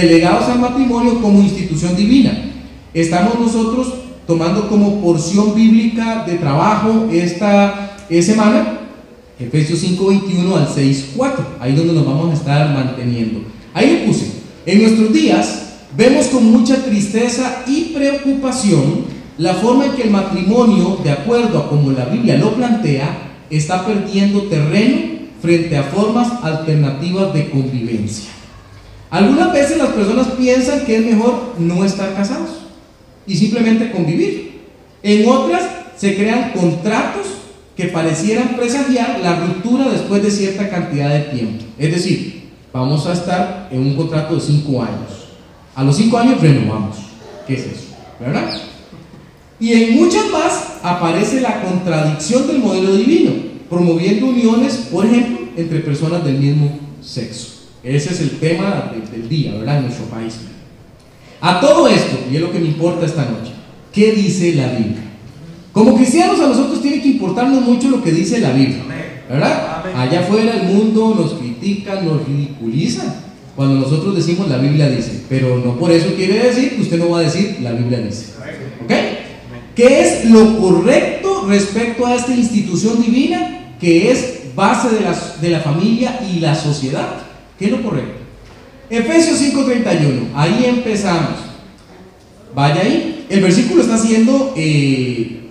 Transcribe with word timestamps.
delegados 0.00 0.48
al 0.48 0.60
matrimonio 0.60 1.20
como 1.20 1.42
institución 1.42 1.96
divina. 1.96 2.52
Estamos 2.94 3.38
nosotros 3.38 3.94
tomando 4.26 4.68
como 4.68 5.00
porción 5.00 5.54
bíblica 5.54 6.24
de 6.24 6.34
trabajo 6.34 7.08
esta 7.12 7.96
semana 8.08 8.78
Efesios 9.40 9.80
5:21 9.80 10.56
al 10.56 10.68
6:4, 10.68 11.44
ahí 11.60 11.74
donde 11.74 11.94
nos 11.94 12.06
vamos 12.06 12.30
a 12.30 12.34
estar 12.34 12.74
manteniendo. 12.74 13.40
Ahí 13.74 13.90
le 13.90 14.06
puse, 14.06 14.26
en 14.66 14.82
nuestros 14.82 15.12
días 15.12 15.62
vemos 15.96 16.26
con 16.26 16.44
mucha 16.44 16.76
tristeza 16.84 17.64
y 17.66 17.92
preocupación 17.94 19.18
la 19.36 19.54
forma 19.54 19.86
en 19.86 19.92
que 19.92 20.02
el 20.02 20.10
matrimonio, 20.10 20.98
de 21.02 21.10
acuerdo 21.10 21.58
a 21.58 21.68
como 21.68 21.92
la 21.92 22.06
Biblia 22.06 22.36
lo 22.36 22.54
plantea, 22.54 23.16
está 23.50 23.86
perdiendo 23.86 24.42
terreno 24.42 25.18
frente 25.40 25.76
a 25.76 25.84
formas 25.84 26.28
alternativas 26.42 27.32
de 27.32 27.50
convivencia. 27.50 28.37
Algunas 29.10 29.52
veces 29.52 29.78
las 29.78 29.88
personas 29.88 30.28
piensan 30.28 30.84
que 30.84 30.96
es 30.96 31.04
mejor 31.04 31.54
no 31.58 31.84
estar 31.84 32.14
casados 32.14 32.50
y 33.26 33.34
simplemente 33.36 33.90
convivir. 33.90 34.60
En 35.02 35.28
otras 35.28 35.62
se 35.96 36.14
crean 36.16 36.52
contratos 36.52 37.26
que 37.76 37.86
parecieran 37.86 38.56
presagiar 38.56 39.20
la 39.22 39.40
ruptura 39.40 39.88
después 39.88 40.22
de 40.22 40.30
cierta 40.30 40.68
cantidad 40.68 41.10
de 41.10 41.20
tiempo. 41.36 41.64
Es 41.78 41.92
decir, 41.92 42.50
vamos 42.72 43.06
a 43.06 43.12
estar 43.12 43.68
en 43.70 43.80
un 43.80 43.96
contrato 43.96 44.34
de 44.34 44.40
cinco 44.40 44.82
años. 44.82 45.28
A 45.74 45.84
los 45.84 45.96
cinco 45.96 46.18
años 46.18 46.40
renovamos. 46.40 46.96
¿Qué 47.46 47.54
es 47.54 47.60
eso? 47.60 47.94
¿Verdad? 48.20 48.60
Y 49.60 49.72
en 49.72 49.94
muchas 49.94 50.28
más 50.30 50.78
aparece 50.82 51.40
la 51.40 51.62
contradicción 51.62 52.46
del 52.46 52.58
modelo 52.58 52.96
divino, 52.96 53.32
promoviendo 53.68 54.26
uniones, 54.26 54.88
por 54.92 55.06
ejemplo, 55.06 55.48
entre 55.56 55.80
personas 55.80 56.24
del 56.24 56.38
mismo 56.38 56.78
sexo. 57.00 57.57
Ese 57.88 58.12
es 58.12 58.20
el 58.20 58.30
tema 58.38 58.92
del, 59.10 59.28
día, 59.30 59.54
¿verdad? 59.54 59.78
En 59.78 59.84
nuestro 59.84 60.04
país. 60.06 60.34
A 61.40 61.58
todo 61.58 61.88
esto, 61.88 62.18
y 62.30 62.36
es 62.36 62.40
lo 62.42 62.52
que 62.52 62.58
me 62.58 62.66
importa 62.66 63.06
esta 63.06 63.24
noche, 63.24 63.52
¿qué 63.92 64.12
dice 64.12 64.54
la 64.54 64.68
Biblia? 64.68 65.04
Como 65.72 65.96
cristianos 65.96 66.38
a 66.40 66.48
nosotros 66.48 66.82
tiene 66.82 67.00
que 67.00 67.08
importarnos 67.08 67.62
mucho 67.62 67.88
lo 67.88 68.02
que 68.02 68.12
dice 68.12 68.40
la 68.40 68.50
Biblia, 68.50 68.82
¿verdad? 69.28 69.84
Allá 69.96 70.20
afuera 70.20 70.60
el 70.60 70.64
mundo 70.64 71.14
nos 71.14 71.34
critica, 71.34 72.02
nos 72.02 72.26
ridiculiza 72.26 73.22
cuando 73.56 73.76
nosotros 73.76 74.14
decimos 74.16 74.48
la 74.48 74.58
Biblia 74.58 74.90
dice, 74.90 75.22
pero 75.28 75.56
no 75.58 75.78
por 75.78 75.90
eso 75.90 76.14
quiere 76.14 76.44
decir 76.44 76.76
que 76.76 76.82
usted 76.82 76.98
no 76.98 77.10
va 77.10 77.20
a 77.20 77.22
decir 77.22 77.58
la 77.62 77.72
Biblia 77.72 78.00
dice. 78.00 78.34
¿Ok? 78.84 78.92
¿Qué 79.74 80.00
es 80.02 80.24
lo 80.26 80.58
correcto 80.58 81.46
respecto 81.48 82.04
a 82.04 82.16
esta 82.16 82.34
institución 82.34 83.00
divina 83.00 83.76
que 83.80 84.10
es 84.10 84.54
base 84.54 84.90
de 84.90 85.00
la, 85.00 85.16
de 85.40 85.50
la 85.50 85.60
familia 85.60 86.20
y 86.30 86.40
la 86.40 86.54
sociedad? 86.54 87.27
¿Qué 87.58 87.66
es 87.66 87.70
lo 87.70 87.82
correcto? 87.82 88.20
Efesios 88.90 89.38
5:31, 89.38 90.28
ahí 90.34 90.64
empezamos. 90.66 91.38
Vaya 92.54 92.80
ahí. 92.80 93.26
El 93.28 93.40
versículo 93.40 93.82
está 93.82 93.98
siendo 93.98 94.54
eh, 94.56 95.50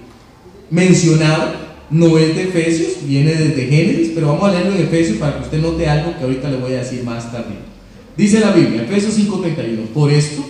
mencionado, 0.72 1.54
no 1.92 2.18
es 2.18 2.36
de 2.36 2.44
Efesios, 2.44 3.06
viene 3.08 3.36
desde 3.36 3.68
Génesis, 3.68 4.12
pero 4.16 4.28
vamos 4.28 4.50
a 4.50 4.54
leerlo 4.54 4.74
en 4.74 4.82
Efesios 4.82 5.18
para 5.18 5.38
que 5.38 5.44
usted 5.44 5.62
note 5.62 5.88
algo 5.88 6.18
que 6.18 6.24
ahorita 6.24 6.50
le 6.50 6.58
voy 6.58 6.74
a 6.74 6.80
decir 6.80 7.04
más 7.04 7.32
tarde. 7.32 7.56
Dice 8.16 8.40
la 8.40 8.52
Biblia, 8.52 8.82
Efesios 8.84 9.16
5:31, 9.16 9.86
por 9.94 10.12
esto 10.12 10.44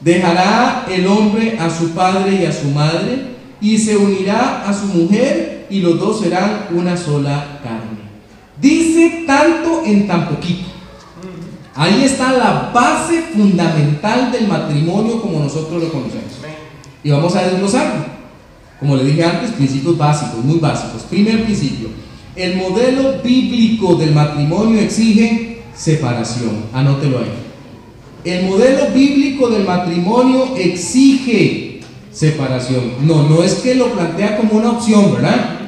Dejará 0.00 0.86
el 0.90 1.06
hombre 1.06 1.56
a 1.58 1.70
su 1.70 1.90
padre 1.90 2.42
y 2.42 2.44
a 2.44 2.52
su 2.52 2.68
madre 2.68 3.36
y 3.60 3.78
se 3.78 3.96
unirá 3.96 4.68
a 4.68 4.72
su 4.74 4.86
mujer 4.86 5.66
y 5.70 5.80
los 5.80 5.98
dos 5.98 6.20
serán 6.20 6.66
una 6.70 6.96
sola 6.96 7.60
carne. 7.62 8.06
Dice 8.60 9.24
tanto 9.26 9.82
en 9.84 10.06
tan 10.06 10.28
poquito. 10.28 10.75
Ahí 11.76 12.04
está 12.04 12.32
la 12.32 12.70
base 12.74 13.20
fundamental 13.34 14.32
del 14.32 14.48
matrimonio 14.48 15.20
como 15.20 15.40
nosotros 15.40 15.82
lo 15.82 15.92
conocemos. 15.92 16.32
Y 17.04 17.10
vamos 17.10 17.36
a 17.36 17.42
desglosarlo. 17.42 18.06
Como 18.80 18.96
le 18.96 19.04
dije 19.04 19.24
antes, 19.24 19.50
principios 19.52 19.96
básicos, 19.98 20.42
muy 20.42 20.58
básicos. 20.58 21.02
Primer 21.02 21.44
principio, 21.44 21.88
el 22.34 22.56
modelo 22.56 23.20
bíblico 23.22 23.94
del 23.94 24.12
matrimonio 24.12 24.80
exige 24.80 25.62
separación. 25.74 26.64
Anótelo 26.72 27.18
ahí. 27.18 27.32
El 28.24 28.46
modelo 28.46 28.90
bíblico 28.92 29.48
del 29.50 29.64
matrimonio 29.64 30.56
exige 30.56 31.80
separación. 32.10 33.06
No, 33.06 33.28
no 33.28 33.42
es 33.42 33.56
que 33.56 33.74
lo 33.74 33.92
plantea 33.92 34.38
como 34.38 34.54
una 34.54 34.72
opción, 34.72 35.14
¿verdad? 35.14 35.58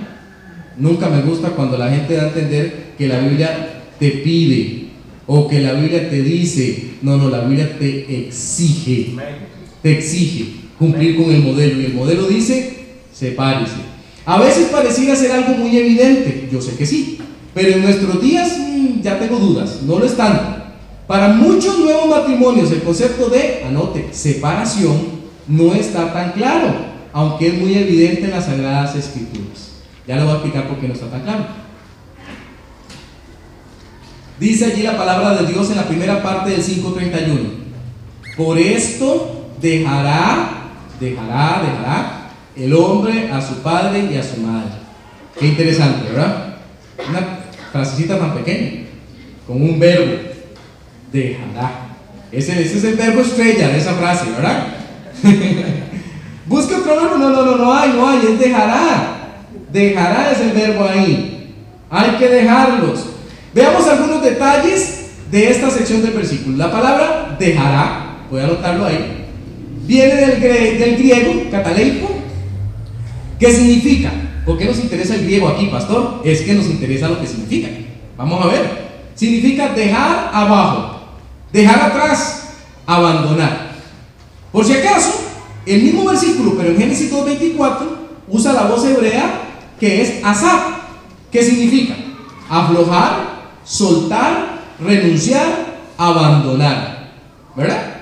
Nunca 0.79 1.09
me 1.09 1.21
gusta 1.23 1.51
cuando 1.51 1.77
la 1.77 1.91
gente 1.91 2.15
da 2.15 2.25
a 2.25 2.29
entender 2.29 2.95
que 2.97 3.07
la 3.07 3.21
Biblia 3.21 3.83
te 3.99 4.11
pide 4.11 4.78
o 5.29 5.47
que 5.47 5.61
la 5.61 5.75
Biblia 5.75 6.11
te 6.11 6.23
dice. 6.23 6.95
No, 7.03 7.17
no, 7.17 7.29
la 7.29 7.43
Biblia 7.43 7.79
te 7.79 8.27
exige. 8.27 9.15
Te 9.83 9.99
exige 9.99 10.47
cumplir 10.79 11.17
con 11.17 11.31
el 11.31 11.43
modelo. 11.43 11.81
Y 11.81 11.85
el 11.85 11.95
modelo 11.95 12.27
dice, 12.27 12.79
sepárese. 13.13 13.89
A 14.25 14.41
veces 14.41 14.69
pareciera 14.73 15.15
ser 15.15 15.33
algo 15.33 15.55
muy 15.59 15.77
evidente. 15.77 16.49
Yo 16.51 16.61
sé 16.61 16.77
que 16.77 16.87
sí. 16.87 17.19
Pero 17.55 17.77
en 17.77 17.83
nuestros 17.83 18.21
días 18.23 18.59
mm, 18.59 19.03
ya 19.03 19.19
tengo 19.19 19.39
dudas. 19.39 19.83
No 19.83 19.99
lo 19.99 20.07
están. 20.07 20.59
Para 21.07 21.29
muchos 21.29 21.79
nuevos 21.79 22.09
matrimonios 22.09 22.71
el 22.71 22.83
concepto 22.83 23.29
de, 23.29 23.65
anote, 23.65 24.09
separación 24.13 25.19
no 25.47 25.75
está 25.75 26.13
tan 26.13 26.33
claro, 26.33 26.75
aunque 27.15 27.49
es 27.49 27.55
muy 27.55 27.75
evidente 27.75 28.25
en 28.25 28.31
las 28.33 28.45
Sagradas 28.45 28.95
Escrituras. 28.95 29.71
Ya 30.07 30.17
lo 30.17 30.25
voy 30.25 30.33
a 30.33 30.35
explicar 30.35 30.69
por 30.69 30.79
qué 30.79 30.89
no 30.89 30.93
está 30.93 31.11
tan 31.11 31.23
claro. 31.23 31.47
Dice 34.41 34.67
allí 34.67 34.83
la 34.83 34.97
palabra 34.97 35.35
de 35.35 35.53
Dios 35.53 35.71
en 35.71 35.77
la 35.77 35.89
primera 35.89 36.23
parte 36.23 36.51
del 36.51 36.63
5.31. 36.63 37.59
Por 38.37 38.57
esto 38.57 39.51
dejará, 39.61 40.51
dejará, 41.01 41.63
dejará 41.63 42.31
el 42.57 42.73
hombre 42.73 43.31
a 43.33 43.41
su 43.41 43.57
padre 43.57 44.09
y 44.11 44.17
a 44.17 44.23
su 44.23 44.41
madre. 44.41 44.71
Qué 45.39 45.49
interesante, 45.49 46.11
¿verdad? 46.11 46.57
Una 47.09 47.41
frasecita 47.73 48.19
tan 48.19 48.35
pequeña, 48.35 48.85
con 49.47 49.61
un 49.61 49.79
verbo 49.79 50.13
dejará. 51.13 51.89
Ese, 52.31 52.61
ese 52.63 52.79
es 52.79 52.85
el 52.85 52.95
verbo 52.95 53.23
estrella 53.23 53.69
de 53.69 53.79
esa 53.79 53.95
frase, 53.95 54.31
¿verdad? 54.31 54.67
Busca 56.47 56.79
otro 56.79 56.97
verbo, 56.97 57.19
no, 57.19 57.31
no, 57.31 57.45
no, 57.45 57.57
no 57.57 57.75
hay, 57.75 57.91
no 57.91 58.09
hay, 58.09 58.19
es 58.19 58.39
dejará. 58.39 59.15
Dejará 59.73 60.31
es 60.31 60.41
el 60.41 60.53
verbo 60.53 60.85
ahí. 60.85 61.55
Hay 61.91 62.11
que 62.13 62.29
dejarlos. 62.29 63.18
Veamos 63.59 63.89
algunos 63.89 64.23
detalles 64.23 65.07
de 65.33 65.51
esta 65.51 65.69
sección 65.69 66.01
del 66.01 66.13
versículo. 66.13 66.57
La 66.57 66.71
palabra 66.71 67.37
dejará, 67.41 68.19
voy 68.31 68.41
a 68.41 68.45
anotarlo 68.45 68.87
ahí, 68.87 69.27
viene 69.85 70.15
del, 70.15 70.97
griego, 70.97 71.51
cataleico, 71.51 72.09
que 73.37 73.53
significa, 73.53 74.13
¿por 74.47 74.59
qué 74.59 74.65
nos 74.65 74.79
interesa 74.79 75.17
el 75.17 75.25
griego 75.25 75.49
aquí, 75.49 75.67
pastor? 75.67 76.23
Es 76.25 76.43
que 76.43 76.55
nos 76.55 76.67
interesa 76.67 77.09
lo 77.09 77.21
que 77.21 77.27
significa. 77.27 77.69
Vamos 78.17 78.45
a 78.45 78.47
ver. 78.47 78.89
Significa 79.17 79.71
dejar 79.71 80.31
abajo, 80.33 81.01
Dejar 81.53 81.81
atrás, 81.81 82.51
abandonar. 82.87 83.73
Por 84.53 84.65
si 84.65 84.75
acaso, 84.75 85.21
el 85.67 85.83
mismo 85.83 86.05
versículo, 86.05 86.55
pero 86.57 86.71
en 86.71 86.79
Génesis 86.79 87.13
2.24, 87.13 87.77
usa 88.29 88.53
la 88.53 88.67
voz 88.67 88.85
hebrea 88.85 89.41
que 89.81 90.01
es 90.03 90.23
asap, 90.23 90.61
que 91.33 91.43
significa 91.43 91.97
aflojar, 92.49 93.28
soltar, 93.69 94.61
renunciar, 94.81 95.77
abandonar. 95.97 97.11
¿Verdad? 97.55 97.97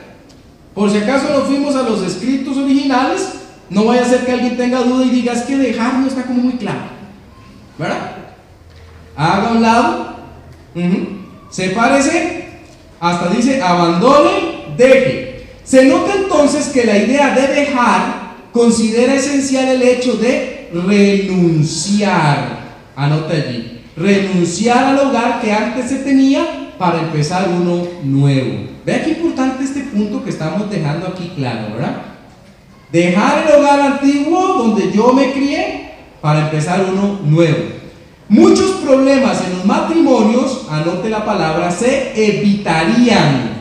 Por 0.74 0.90
si 0.90 0.98
acaso 0.98 1.30
nos 1.30 1.44
fuimos 1.44 1.74
a 1.74 1.82
los 1.82 2.02
escritos 2.02 2.56
originales, 2.56 3.32
no 3.68 3.86
vaya 3.86 4.02
a 4.02 4.08
ser 4.08 4.24
que 4.24 4.32
alguien 4.32 4.56
tenga 4.56 4.80
duda 4.80 5.04
y 5.04 5.10
diga, 5.10 5.32
es 5.32 5.42
que 5.42 5.56
dejar 5.56 5.94
no 5.94 6.06
está 6.06 6.24
como 6.24 6.42
muy 6.42 6.54
claro. 6.54 6.96
¿Verdad? 7.78 8.12
Haga 9.16 9.52
un 9.52 9.62
lado, 9.62 10.16
se 11.50 11.70
parece 11.70 12.48
hasta 13.00 13.28
dice 13.30 13.62
abandone, 13.62 14.74
deje. 14.76 15.46
Se 15.64 15.86
nota 15.86 16.14
entonces 16.14 16.68
que 16.68 16.84
la 16.84 16.96
idea 16.96 17.34
de 17.34 17.48
dejar 17.48 18.36
considera 18.52 19.14
esencial 19.14 19.68
el 19.68 19.82
hecho 19.82 20.14
de 20.14 20.70
renunciar. 20.72 22.66
Anota 22.94 23.34
allí. 23.34 23.75
Renunciar 23.96 24.84
al 24.84 24.98
hogar 24.98 25.40
que 25.40 25.52
antes 25.52 25.88
se 25.88 25.96
tenía 25.96 26.74
para 26.78 27.00
empezar 27.00 27.48
uno 27.48 27.86
nuevo. 28.04 28.68
Vea 28.84 29.04
qué 29.04 29.10
importante 29.10 29.64
este 29.64 29.80
punto 29.80 30.22
que 30.22 30.30
estamos 30.30 30.70
dejando 30.70 31.06
aquí 31.06 31.32
claro, 31.34 31.74
¿verdad? 31.74 32.02
Dejar 32.92 33.46
el 33.46 33.58
hogar 33.58 33.80
antiguo 33.80 34.54
donde 34.58 34.92
yo 34.92 35.12
me 35.12 35.32
crié 35.32 35.90
para 36.20 36.42
empezar 36.42 36.84
uno 36.92 37.20
nuevo. 37.24 37.76
Muchos 38.28 38.70
problemas 38.84 39.42
en 39.44 39.56
los 39.56 39.64
matrimonios, 39.64 40.66
anote 40.70 41.08
la 41.08 41.24
palabra, 41.24 41.70
se 41.70 42.12
evitarían 42.14 43.56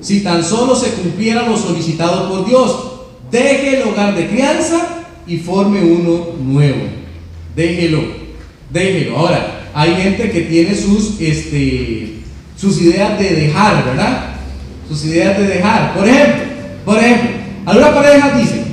si 0.00 0.20
tan 0.22 0.44
solo 0.44 0.76
se 0.76 0.90
cumpliera 0.90 1.48
lo 1.48 1.56
solicitado 1.56 2.28
por 2.28 2.46
Dios. 2.46 2.92
Deje 3.30 3.80
el 3.80 3.88
hogar 3.88 4.14
de 4.14 4.28
crianza 4.28 5.04
y 5.26 5.38
forme 5.38 5.82
uno 5.82 6.26
nuevo. 6.38 6.82
déjelo, 7.56 8.23
déjelo. 8.74 9.16
Ahora, 9.16 9.70
hay 9.72 9.94
gente 9.94 10.30
que 10.30 10.42
tiene 10.42 10.74
sus, 10.74 11.18
este, 11.20 12.18
sus 12.56 12.82
ideas 12.82 13.18
de 13.18 13.30
dejar, 13.30 13.84
¿verdad? 13.84 14.34
Sus 14.88 15.06
ideas 15.06 15.38
de 15.38 15.46
dejar. 15.46 15.94
Por 15.94 16.06
ejemplo, 16.06 16.44
por 16.84 16.98
ejemplo, 16.98 17.30
alguna 17.64 17.94
pareja 17.94 18.36
dice, 18.36 18.64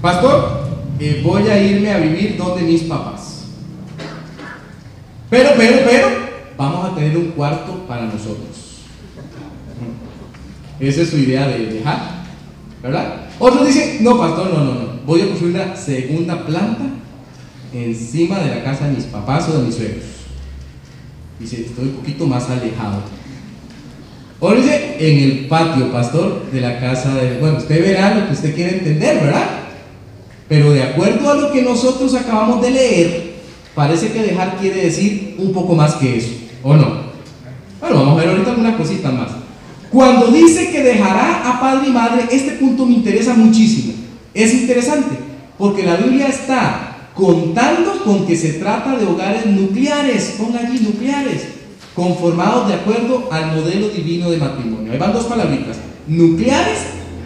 pastor, 0.00 0.68
eh, 1.00 1.20
voy 1.24 1.48
a 1.48 1.60
irme 1.60 1.90
a 1.90 1.98
vivir 1.98 2.36
donde 2.36 2.62
mis 2.62 2.82
papás. 2.82 3.46
Pero, 5.28 5.50
pero, 5.56 5.78
pero, 5.84 6.08
vamos 6.56 6.90
a 6.90 6.94
tener 6.94 7.16
un 7.16 7.30
cuarto 7.32 7.84
para 7.88 8.04
nosotros. 8.04 8.82
Esa 10.78 11.02
es 11.02 11.10
su 11.10 11.16
idea 11.16 11.48
de 11.48 11.66
dejar, 11.66 12.24
¿verdad? 12.82 13.26
Otros 13.38 13.66
dicen, 13.66 14.04
no, 14.04 14.18
pastor, 14.18 14.52
no, 14.52 14.64
no, 14.64 14.74
no, 14.74 14.88
voy 15.06 15.22
a 15.22 15.26
construir 15.26 15.54
una 15.54 15.74
segunda 15.74 16.44
planta 16.44 17.01
encima 17.72 18.38
de 18.40 18.54
la 18.54 18.64
casa 18.64 18.86
de 18.86 18.96
mis 18.96 19.04
papás 19.04 19.48
o 19.48 19.58
de 19.58 19.66
mis 19.66 19.74
suegros. 19.74 20.04
Dice, 21.38 21.62
estoy 21.62 21.86
un 21.86 21.94
poquito 21.94 22.26
más 22.26 22.48
alejado. 22.50 23.02
Dice, 24.56 24.96
en 24.98 25.18
el 25.18 25.46
patio, 25.46 25.92
pastor, 25.92 26.50
de 26.50 26.60
la 26.60 26.80
casa 26.80 27.14
de... 27.14 27.38
Bueno, 27.38 27.58
usted 27.58 27.80
verá 27.80 28.14
lo 28.14 28.26
que 28.26 28.32
usted 28.32 28.54
quiere 28.54 28.78
entender, 28.78 29.24
¿verdad? 29.24 29.46
Pero 30.48 30.72
de 30.72 30.82
acuerdo 30.82 31.30
a 31.30 31.34
lo 31.34 31.52
que 31.52 31.62
nosotros 31.62 32.14
acabamos 32.14 32.60
de 32.60 32.70
leer, 32.70 33.32
parece 33.74 34.12
que 34.12 34.22
dejar 34.22 34.58
quiere 34.58 34.82
decir 34.82 35.36
un 35.38 35.52
poco 35.52 35.74
más 35.74 35.94
que 35.94 36.18
eso, 36.18 36.30
¿o 36.62 36.74
no? 36.74 37.12
Bueno, 37.80 37.96
vamos 37.96 38.12
a 38.12 38.20
ver 38.20 38.28
ahorita 38.30 38.50
algunas 38.50 38.76
cositas 38.76 39.12
más. 39.12 39.28
Cuando 39.90 40.28
dice 40.28 40.70
que 40.70 40.82
dejará 40.82 41.48
a 41.48 41.60
padre 41.60 41.88
y 41.88 41.92
madre, 41.92 42.24
este 42.30 42.52
punto 42.52 42.84
me 42.84 42.94
interesa 42.94 43.34
muchísimo. 43.34 43.94
Es 44.34 44.52
interesante, 44.54 45.16
porque 45.58 45.84
la 45.84 45.96
Biblia 45.96 46.28
está 46.28 46.91
contando 47.14 48.04
con 48.04 48.26
que 48.26 48.36
se 48.36 48.54
trata 48.54 48.96
de 48.96 49.06
hogares 49.06 49.46
nucleares, 49.46 50.36
ponga 50.38 50.60
allí 50.60 50.80
nucleares, 50.80 51.48
conformados 51.94 52.68
de 52.68 52.74
acuerdo 52.74 53.28
al 53.30 53.56
modelo 53.56 53.88
divino 53.88 54.30
de 54.30 54.38
matrimonio. 54.38 54.92
Ahí 54.92 54.98
van 54.98 55.12
dos 55.12 55.24
palabritas, 55.24 55.78
nucleares 56.06 56.78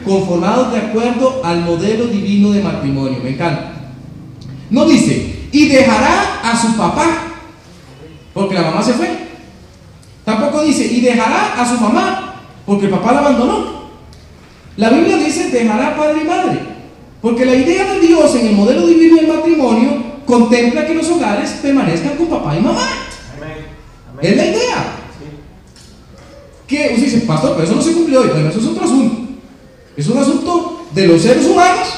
conformados 0.05 0.73
de 0.73 0.79
acuerdo 0.79 1.41
al 1.45 1.63
modelo 1.63 2.07
divino 2.07 2.53
de 2.53 2.63
matrimonio, 2.63 3.19
me 3.23 3.31
encanta. 3.31 3.73
No 4.71 4.85
dice, 4.87 5.49
y 5.53 5.69
dejará 5.69 6.41
a 6.43 6.57
su 6.57 6.77
papá, 6.77 7.07
porque 8.33 8.55
la 8.55 8.63
mamá 8.63 8.83
se 8.83 8.93
fue. 8.93 9.09
Tampoco 10.25 10.63
dice, 10.63 10.87
y 10.87 11.01
dejará 11.01 11.61
a 11.61 11.69
su 11.69 11.81
mamá, 11.81 12.35
porque 12.65 12.87
el 12.87 12.93
papá 12.93 13.13
la 13.13 13.19
abandonó. 13.21 13.87
La 14.77 14.91
Biblia 14.91 15.17
dice, 15.17 15.51
dejará 15.51 15.97
padre 15.97 16.21
y 16.23 16.27
madre. 16.27 16.76
Porque 17.21 17.45
la 17.45 17.55
idea 17.55 17.95
de 17.95 18.01
Dios 18.01 18.35
en 18.35 18.47
el 18.49 18.53
modelo 18.55 18.87
divino 18.87 19.17
del 19.17 19.29
matrimonio 19.29 20.17
contempla 20.27 20.87
que 20.87 20.95
los 20.95 21.09
hogares 21.09 21.51
permanezcan 21.63 22.17
con 22.17 22.27
papá 22.27 22.57
y 22.57 22.61
mamá. 22.61 22.89
Es 24.21 24.37
la 24.37 24.47
idea. 24.47 24.93
Que 26.67 26.93
usted 26.95 27.05
dice, 27.05 27.21
pastor, 27.21 27.53
pero 27.55 27.65
eso 27.65 27.77
no 27.77 27.83
se 27.83 27.93
cumplió 27.93 28.21
hoy. 28.23 28.29
Bueno, 28.29 28.49
eso 28.49 28.59
es 28.59 28.67
otro 28.67 28.85
asunto. 28.85 29.17
Es 29.97 30.09
un 30.09 30.19
asunto 30.19 30.87
de 30.93 31.07
los 31.07 31.23
seres 31.23 31.47
humanos 31.47 31.89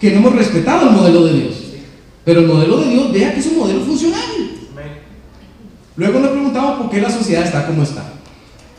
que 0.00 0.10
no 0.10 0.18
hemos 0.18 0.34
respetado 0.34 0.88
el 0.88 0.94
modelo 0.94 1.24
de 1.26 1.32
Dios. 1.34 1.54
Pero 2.24 2.40
el 2.40 2.46
modelo 2.46 2.78
de 2.78 2.90
Dios, 2.90 3.12
vea 3.12 3.32
que 3.32 3.40
es 3.40 3.46
un 3.46 3.58
modelo 3.58 3.80
funcional. 3.80 4.20
Luego 5.96 6.20
nos 6.20 6.30
preguntamos 6.30 6.78
por 6.78 6.90
qué 6.90 7.00
la 7.00 7.10
sociedad 7.10 7.44
está 7.44 7.66
como 7.66 7.82
está. 7.82 8.12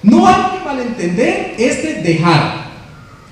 No 0.04 0.26
hay 0.26 0.36
que 0.36 0.66
malentender 0.66 1.56
este 1.58 1.96
dejar. 2.02 2.70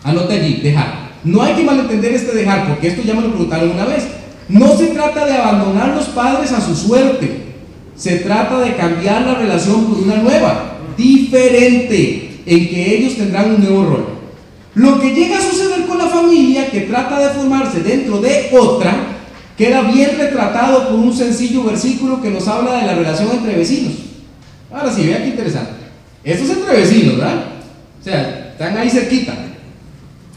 Anote 0.04 0.34
allí, 0.34 0.56
dejar. 0.62 1.07
No 1.28 1.44
hay 1.44 1.56
que 1.56 1.64
malentender 1.64 2.14
este 2.14 2.34
dejar, 2.34 2.68
porque 2.70 2.88
esto 2.88 3.02
ya 3.06 3.14
me 3.14 3.22
lo 3.22 3.32
preguntaron 3.32 3.72
una 3.72 3.86
vez. 3.86 4.08
No 4.48 4.78
se 4.78 4.88
trata 4.88 5.26
de 5.26 5.34
abandonar 5.34 5.90
los 5.90 6.06
padres 6.06 6.54
a 6.54 6.62
su 6.62 6.74
suerte. 6.74 7.48
Se 7.98 8.20
trata 8.20 8.60
de 8.60 8.76
cambiar 8.76 9.24
la 9.24 9.36
relación 9.36 9.88
por 9.88 9.98
una 10.04 10.16
nueva, 10.16 10.78
diferente, 10.96 12.42
en 12.46 12.70
que 12.70 12.96
ellos 12.96 13.18
tendrán 13.18 13.56
un 13.56 13.62
nuevo 13.62 13.86
rol. 13.86 14.06
Lo 14.76 15.02
que 15.02 15.14
llega 15.14 15.38
a 15.38 15.42
suceder 15.42 15.86
con 15.86 15.98
la 15.98 16.08
familia 16.08 16.72
que 16.72 16.82
trata 16.82 17.20
de 17.20 17.34
formarse 17.34 17.82
dentro 17.82 18.22
de 18.22 18.50
otra, 18.58 18.96
queda 19.58 19.82
bien 19.82 20.12
retratado 20.18 20.88
por 20.88 20.98
un 20.98 21.14
sencillo 21.14 21.64
versículo 21.64 22.22
que 22.22 22.30
nos 22.30 22.48
habla 22.48 22.78
de 22.78 22.88
la 22.88 22.96
relación 22.96 23.30
entre 23.34 23.58
vecinos. 23.58 23.94
Ahora 24.72 24.94
sí, 24.94 25.06
vea 25.06 25.24
qué 25.24 25.30
interesante. 25.30 25.72
Esto 26.24 26.46
es 26.46 26.52
entre 26.52 26.78
vecinos, 26.78 27.18
¿verdad? 27.18 27.44
O 28.00 28.04
sea, 28.04 28.52
están 28.54 28.78
ahí 28.78 28.90
cerquita. 28.90 29.47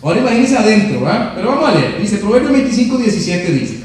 Ahora 0.02 0.20
imagínense 0.20 0.56
adentro, 0.56 1.00
¿verdad? 1.00 1.32
Pero 1.34 1.48
vamos 1.48 1.68
a 1.68 1.74
leer. 1.74 2.00
Dice, 2.00 2.18
Proverbio 2.18 2.52
25, 2.52 2.98
17 2.98 3.52
dice, 3.52 3.80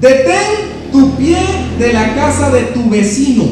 detén 0.00 0.90
tu 0.92 1.16
pie 1.16 1.38
de 1.78 1.92
la 1.92 2.14
casa 2.14 2.50
de 2.50 2.62
tu 2.64 2.88
vecino, 2.88 3.44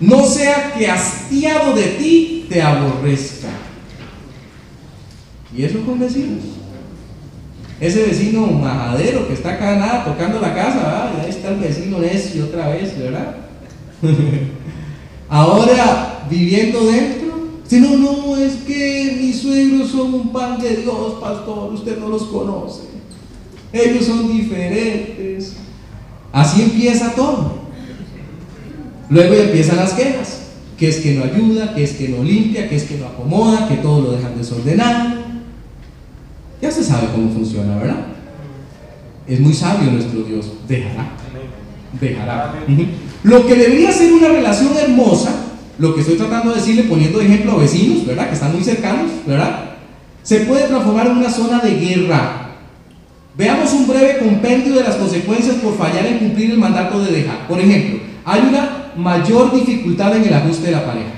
no 0.00 0.24
sea 0.26 0.74
que 0.76 0.88
hastiado 0.88 1.74
de 1.74 1.82
ti 1.82 2.46
te 2.48 2.60
aborrezca. 2.60 3.48
Y 5.56 5.64
eso 5.64 5.84
con 5.84 5.98
vecinos. 5.98 6.42
Ese 7.80 8.04
vecino 8.04 8.46
majadero 8.46 9.26
que 9.26 9.34
está 9.34 9.54
acá 9.54 9.76
nada 9.76 10.04
tocando 10.04 10.40
la 10.40 10.54
casa, 10.54 10.76
¿verdad? 10.76 11.20
ahí 11.22 11.30
está 11.30 11.48
el 11.48 11.56
vecino 11.56 11.98
necio 11.98 12.44
otra 12.44 12.68
vez, 12.68 12.96
¿verdad? 12.98 13.36
Ahora 15.28 16.24
viviendo 16.30 16.86
dentro 16.86 17.21
si 17.72 17.80
no, 17.80 17.96
no, 17.96 18.36
es 18.36 18.56
que 18.66 19.16
mis 19.18 19.40
suegros 19.40 19.92
son 19.92 20.12
un 20.12 20.28
pan 20.30 20.60
de 20.60 20.76
Dios, 20.76 21.14
pastor, 21.18 21.72
usted 21.72 21.98
no 21.98 22.08
los 22.08 22.24
conoce. 22.24 22.82
Ellos 23.72 24.04
son 24.04 24.30
diferentes. 24.30 25.54
Así 26.34 26.60
empieza 26.60 27.14
todo. 27.14 27.62
Luego 29.08 29.32
empiezan 29.32 29.76
las 29.76 29.94
quejas, 29.94 30.48
que 30.76 30.86
es 30.86 30.98
que 30.98 31.14
no 31.14 31.24
ayuda, 31.24 31.74
que 31.74 31.84
es 31.84 31.92
que 31.92 32.10
no 32.10 32.22
limpia, 32.22 32.68
que 32.68 32.76
es 32.76 32.84
que 32.84 32.98
no 32.98 33.06
acomoda, 33.06 33.66
que 33.66 33.76
todo 33.76 34.02
lo 34.02 34.12
dejan 34.12 34.36
desordenado. 34.36 35.22
Ya 36.60 36.70
se 36.70 36.84
sabe 36.84 37.08
cómo 37.14 37.32
funciona, 37.32 37.78
¿verdad? 37.78 38.06
Es 39.26 39.40
muy 39.40 39.54
sabio 39.54 39.92
nuestro 39.92 40.24
Dios. 40.24 40.44
Dejará. 40.68 41.12
Dejará. 41.98 42.54
Lo 43.22 43.46
que 43.46 43.54
debería 43.54 43.90
ser 43.92 44.12
una 44.12 44.28
relación 44.28 44.76
hermosa 44.76 45.51
lo 45.82 45.92
que 45.96 46.00
estoy 46.00 46.14
tratando 46.14 46.50
de 46.50 46.60
decirle 46.60 46.84
poniendo 46.84 47.18
de 47.18 47.24
ejemplo 47.24 47.52
a 47.52 47.56
vecinos, 47.56 48.06
¿verdad? 48.06 48.28
Que 48.28 48.34
están 48.34 48.52
muy 48.52 48.62
cercanos, 48.62 49.10
¿verdad? 49.26 49.70
Se 50.22 50.42
puede 50.42 50.68
transformar 50.68 51.08
en 51.08 51.16
una 51.16 51.28
zona 51.28 51.58
de 51.58 51.74
guerra. 51.74 52.50
Veamos 53.36 53.72
un 53.72 53.88
breve 53.88 54.18
compendio 54.18 54.76
de 54.76 54.84
las 54.84 54.94
consecuencias 54.94 55.56
por 55.56 55.76
fallar 55.76 56.06
en 56.06 56.20
cumplir 56.20 56.52
el 56.52 56.58
mandato 56.58 57.02
de 57.02 57.10
dejar. 57.10 57.48
Por 57.48 57.58
ejemplo, 57.58 57.98
hay 58.24 58.42
una 58.42 58.92
mayor 58.94 59.52
dificultad 59.52 60.16
en 60.16 60.22
el 60.22 60.32
ajuste 60.32 60.66
de 60.66 60.70
la 60.70 60.86
pareja. 60.86 61.10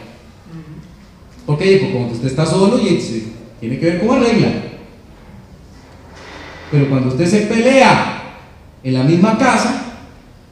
Ok, 1.44 1.59
pues 1.59 1.92
cuando 1.92 2.14
usted 2.14 2.28
está 2.28 2.47
solo 2.47 2.78
y 2.78 3.28
tiene 3.61 3.78
que 3.78 3.85
ver 3.85 4.00
cómo 4.00 4.14
arregla. 4.14 4.49
Pero 6.71 6.88
cuando 6.88 7.09
usted 7.09 7.26
se 7.26 7.40
pelea 7.40 8.38
en 8.83 8.94
la 8.94 9.02
misma 9.02 9.37
casa, 9.37 9.83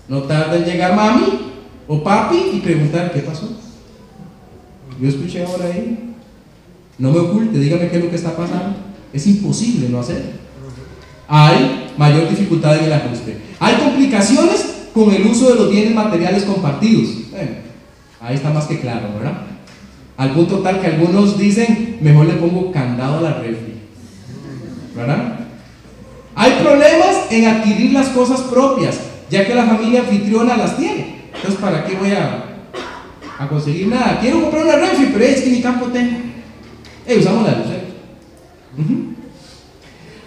no 0.07 0.25
tarda 0.25 0.57
en 0.57 0.67
llegar 0.67 0.95
mami 0.95 1.53
o 1.89 2.05
papi 2.05 2.51
y 2.53 2.61
preguntar 2.61 3.11
qué 3.11 3.21
pasó. 3.21 3.63
Yo 5.03 5.09
escuché 5.09 5.45
ahora 5.45 5.65
ahí. 5.65 6.15
No 6.99 7.11
me 7.11 7.19
oculte, 7.19 7.59
dígame 7.59 7.89
qué 7.89 7.97
es 7.97 8.05
lo 8.05 8.11
que 8.11 8.17
está 8.17 8.37
pasando. 8.37 8.77
Es 9.13 9.27
imposible 9.27 9.89
no 9.89 9.99
hacerlo. 9.99 10.31
Hay 11.27 11.93
mayor 11.99 12.31
dificultad 12.31 12.79
en 12.79 12.85
el 12.85 12.93
ajuste. 12.93 13.37
Hay 13.59 13.75
complicaciones 13.83 14.65
con 14.95 15.13
el 15.13 15.27
uso 15.27 15.51
de 15.51 15.57
los 15.57 15.71
bienes 15.71 15.93
materiales 15.93 16.45
compartidos. 16.45 17.09
Ahí 18.21 18.37
está 18.37 18.53
más 18.53 18.67
que 18.67 18.79
claro, 18.79 19.09
¿verdad? 19.15 19.39
Al 20.17 20.35
punto 20.35 20.61
tal 20.61 20.81
que 20.81 20.87
algunos 20.87 21.37
dicen, 21.37 21.99
mejor 22.01 22.27
le 22.27 22.35
pongo 22.35 22.71
candado 22.71 23.19
a 23.19 23.23
la 23.23 23.35
refri. 23.39 23.81
¿Verdad? 24.95 25.41
Hay 26.37 26.53
problemas 26.63 27.27
en 27.31 27.49
adquirir 27.49 27.93
las 27.93 28.09
cosas 28.11 28.43
propias, 28.43 29.01
ya 29.29 29.45
que 29.45 29.55
la 29.55 29.65
familia 29.65 30.03
anfitriona 30.03 30.57
las 30.57 30.77
tiene. 30.77 31.23
Entonces, 31.35 31.61
¿para 31.61 31.85
qué 31.85 31.97
voy 31.97 32.13
a 32.13 32.52
a 33.43 33.49
conseguir 33.49 33.89
nada. 33.89 34.19
Quiero 34.21 34.41
comprar 34.41 34.65
una 34.65 34.77
refri, 34.77 35.11
pero 35.13 35.25
es 35.25 35.43
que 35.43 35.51
mi 35.51 35.61
campo 35.61 35.87
tengo. 35.87 36.19
Eh, 37.07 37.19
usamos 37.19 37.47
la 37.47 37.59
luz. 37.59 37.67
¿eh? 37.69 37.83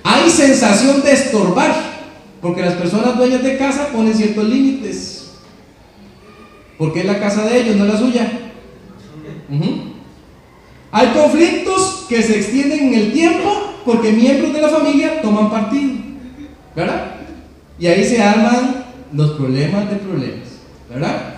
Hay 0.03 0.29
sensación 0.29 1.01
de 1.01 1.11
estorbar, 1.11 1.73
porque 2.41 2.61
las 2.61 2.73
personas 2.73 3.17
dueñas 3.17 3.43
de 3.43 3.57
casa 3.57 3.87
ponen 3.87 4.13
ciertos 4.13 4.47
límites. 4.47 5.31
Porque 6.77 7.01
es 7.01 7.05
la 7.05 7.19
casa 7.19 7.45
de 7.45 7.61
ellos, 7.61 7.77
no 7.77 7.85
la 7.85 7.97
suya. 7.97 8.31
Hay 10.91 11.07
conflictos 11.07 12.05
que 12.09 12.21
se 12.21 12.37
extienden 12.37 12.87
en 12.87 12.93
el 12.93 13.13
tiempo 13.13 13.73
porque 13.85 14.11
miembros 14.11 14.53
de 14.53 14.61
la 14.61 14.69
familia 14.69 15.21
toman 15.21 15.49
partido. 15.49 15.93
¿Verdad? 16.75 17.15
Y 17.79 17.87
ahí 17.87 18.03
se 18.03 18.21
arman 18.21 18.85
los 19.13 19.31
problemas 19.31 19.89
de 19.89 19.95
problemas. 19.97 20.47
¿Verdad? 20.89 21.34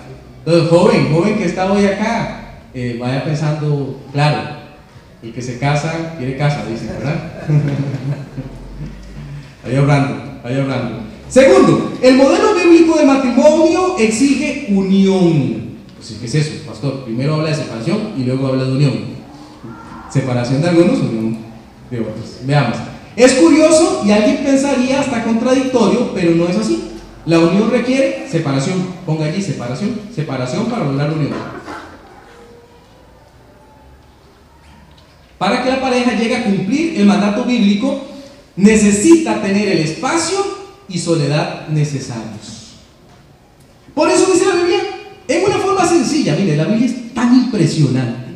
Entonces, 0.48 0.70
joven, 0.70 1.12
joven 1.12 1.36
que 1.36 1.44
está 1.44 1.70
hoy 1.70 1.84
acá, 1.84 2.60
eh, 2.72 2.96
vaya 2.98 3.22
pensando, 3.22 4.00
claro, 4.14 4.56
el 5.22 5.30
que 5.30 5.42
se 5.42 5.58
casa, 5.58 6.14
quiere 6.16 6.38
casa, 6.38 6.64
dice, 6.64 6.86
¿verdad? 6.86 7.32
vaya 9.62 9.78
hablando, 9.80 10.40
vaya 10.42 10.62
hablando. 10.62 11.00
Segundo, 11.28 11.92
el 12.00 12.16
modelo 12.16 12.54
bíblico 12.54 12.96
de 12.96 13.04
matrimonio 13.04 13.98
exige 13.98 14.68
unión. 14.70 15.76
Pues, 15.94 16.16
¿Qué 16.18 16.24
es 16.24 16.34
eso, 16.36 16.66
pastor? 16.66 17.04
Primero 17.04 17.34
habla 17.34 17.50
de 17.50 17.54
separación 17.54 18.14
y 18.16 18.24
luego 18.24 18.46
habla 18.46 18.64
de 18.64 18.72
unión. 18.72 18.94
Separación 20.10 20.62
de 20.62 20.68
algunos, 20.70 20.98
unión 21.00 21.36
de 21.90 22.00
otros. 22.00 22.38
Veamos. 22.46 22.78
Es 23.16 23.34
curioso 23.34 24.02
y 24.02 24.12
alguien 24.12 24.38
pensaría 24.42 25.00
hasta 25.00 25.24
contradictorio, 25.24 26.14
pero 26.14 26.30
no 26.36 26.48
es 26.48 26.56
así. 26.56 26.92
La 27.28 27.38
unión 27.38 27.70
requiere 27.70 28.26
separación. 28.26 28.86
Ponga 29.04 29.26
allí 29.26 29.42
separación. 29.42 30.00
Separación 30.14 30.64
para 30.66 30.86
lograr 30.86 31.12
unión. 31.12 31.32
Para 35.36 35.62
que 35.62 35.68
la 35.68 35.80
pareja 35.80 36.14
llegue 36.14 36.36
a 36.36 36.44
cumplir 36.44 36.98
el 36.98 37.04
mandato 37.04 37.44
bíblico, 37.44 38.02
necesita 38.56 39.42
tener 39.42 39.68
el 39.68 39.78
espacio 39.80 40.38
y 40.88 40.98
soledad 40.98 41.68
necesarios. 41.68 42.78
Por 43.94 44.10
eso 44.10 44.32
dice 44.32 44.46
la 44.46 44.54
Biblia, 44.54 44.80
en 45.28 45.44
una 45.44 45.58
forma 45.58 45.86
sencilla, 45.86 46.34
mire, 46.34 46.56
la 46.56 46.64
Biblia 46.64 46.86
es 46.86 47.12
tan 47.12 47.34
impresionante. 47.34 48.28